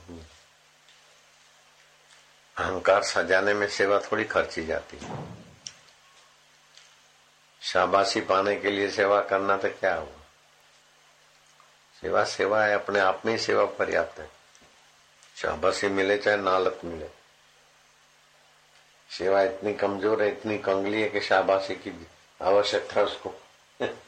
अहंकार 2.59 3.03
सजाने 3.03 3.55
में 3.55 3.69
सेवा 3.69 4.01
थोड़ी 4.01 4.25
खर्ची 4.25 4.67
जाती 4.67 4.99
है। 5.03 5.25
शाबाशी 7.63 8.21
पाने 8.21 8.57
के 8.57 8.71
लिए 8.71 8.91
सेवा 8.91 9.21
करना 9.21 9.57
तो 9.57 9.69
क्या 9.69 9.95
हुआ? 9.95 10.17
सेवा 12.01 12.25
सेवा 12.25 12.65
है, 12.65 12.75
अपने 12.75 13.01
आप 13.01 13.23
में 13.27 13.33
ही 13.33 13.39
सेवा 13.39 13.65
पर्याप्त 13.65 14.21
है। 14.21 14.31
शाबाशी 15.37 15.89
मिले 15.89 16.19
चाहे 16.19 16.37
नालत 16.37 16.81
मिले। 16.85 17.07
सेवा 19.11 19.43
इतनी 19.43 19.75
कमज़ोर 19.75 20.23
है, 20.23 20.29
इतनी 20.29 20.59
कंगली 20.59 21.03
है 21.03 21.09
कि 21.09 21.21
शाबाशी 21.21 21.75
की 21.75 22.07
आवश्यकता 22.43 23.03
उसको। 23.03 23.35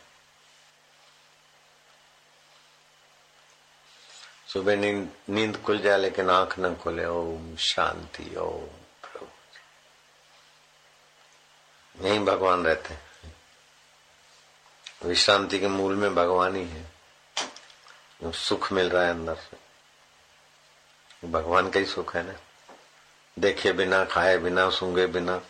सुबह 4.52 4.76
नींद 4.76 5.10
नींद 5.28 5.62
खुल 5.62 5.78
जाए, 5.78 5.98
लेकिन 5.98 6.30
आँख 6.30 6.58
न 6.58 6.74
खुले। 6.74 7.06
ओम 7.06 7.56
शांति, 7.56 8.36
ओम 8.36 8.66
प्रभु 9.06 9.26
यही 12.04 12.18
भगवान 12.18 12.64
रहते 12.64 12.94
हैं। 12.94 13.10
विश्रांति 15.04 15.58
के 15.58 15.68
मूल 15.68 15.94
में 15.94 16.14
भगवान 16.14 16.56
ही 16.56 16.64
है। 16.64 16.92
सुख 18.24 18.72
मिल 18.72 18.90
रहा 18.90 19.02
है 19.02 19.10
अंदर 19.10 19.34
से। 19.34 19.56
भगवान 21.28 21.70
का 21.70 21.80
ही 21.80 21.86
सुख 21.86 22.16
है 22.16 22.22
ना। 22.22 22.34
देखे 23.38 23.72
बिना, 23.72 24.04
खाए 24.04 24.38
बिना 24.38 24.70
सूँगे 24.70 25.06
बिना, 25.06 25.42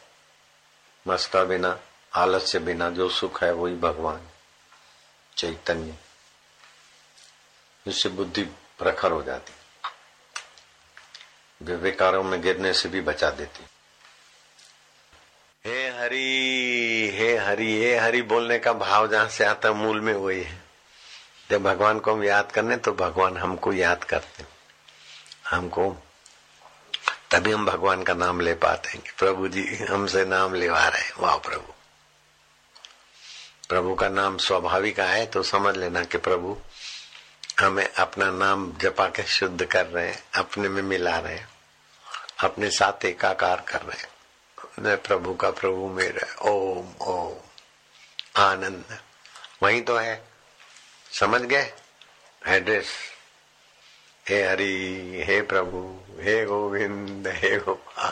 मस्का 1.08 1.44
बिना, 1.44 1.80
आलस्य 2.14 2.58
बिना, 2.58 2.90
जो 2.90 3.08
सुख 3.08 3.42
है 3.42 3.52
वही 3.52 3.76
भगवान, 3.76 4.28
चैतन्य। 5.36 5.94
जिससे 7.86 8.08
बुद्धि 8.08 8.48
प्रखर 8.80 9.12
हो 9.12 9.22
जाती। 9.22 9.52
विकारों 11.60 12.22
में 12.22 12.40
गिरने 12.42 12.72
से 12.72 12.88
भी 12.88 13.00
बचा 13.00 13.30
देती। 13.30 13.64
हे 15.64 15.88
हरि 15.90 17.10
हे 17.14 17.36
हरि 17.36 17.72
हे 17.74 17.96
हरि 17.96 18.22
बोलने 18.24 18.58
का 18.58 18.72
भाव 18.74 19.08
जहाँ 19.08 19.28
से 19.28 19.44
आता 19.44 19.72
मूल 19.72 20.00
में 20.00 20.12
वही 20.14 20.42
है। 20.42 20.62
जब 21.50 21.62
भगवान 21.62 21.98
को 21.98 22.12
हम 22.12 22.24
याद 22.24 22.52
करने 22.52 22.76
तो 22.76 22.92
भगवान 22.92 23.36
हमको 23.36 23.72
याद 23.72 24.04
करते 24.04 24.44
हमको, 25.48 25.90
तभी 27.30 27.52
हम 27.52 27.66
भगवान 27.66 28.02
का 28.02 28.14
नाम 28.14 28.40
ले 28.40 28.54
पाते 28.54 28.88
हैं 28.88 29.02
प्रभु 29.18 29.48
जी, 29.48 29.62
हमसे 29.90 30.24
नाम 30.24 30.54
लेवा 30.54 30.86
रहे 30.88 31.10
वाह 31.18 31.36
प्रभु। 31.38 31.72
प्रभु 33.68 33.94
का 33.94 34.08
नाम 34.08 34.36
स्वाभाविक 34.38 35.00
आए 35.00 35.26
तो 35.26 35.42
समझ 35.42 35.76
लेना 35.76 36.04
कि 36.04 36.18
प्रभु 36.18 36.56
हमें 37.60 37.92
अपना 37.92 38.30
नाम 38.30 38.72
जपा 38.76 39.08
के 39.08 39.22
शुद्ध 39.22 39.64
कर 39.64 39.86
रहे 39.86 40.08
हैं, 40.08 40.24
अपने 40.34 40.68
में 40.68 40.82
मिला 40.82 41.18
रहे 41.18 41.36
हैं, 41.36 41.48
अपने 42.40 42.70
साथ 42.70 43.04
एकाकार 43.04 43.64
कर 43.68 43.82
रहे 43.82 44.00
हैं। 44.00 44.08
मैं 44.78 45.02
प्रभु 45.02 45.34
का 45.34 45.50
प्रभु, 45.50 45.88
मेरा 45.88 46.50
ओम 46.50 46.94
ओम, 47.00 47.36
आनंद। 48.42 48.98
वही 49.62 49.80
तो 49.80 49.96
है। 49.96 50.24
समझ 51.12 51.40
गए? 51.40 51.72
एड्रेस 52.46 52.88
हे 54.28 54.48
हरि, 54.48 55.22
हे 55.26 55.42
प्रभु, 55.42 56.00
हे 56.20 56.44
गोविंद, 56.44 57.28
हे 57.28 57.58
गोपाल। 57.58 58.08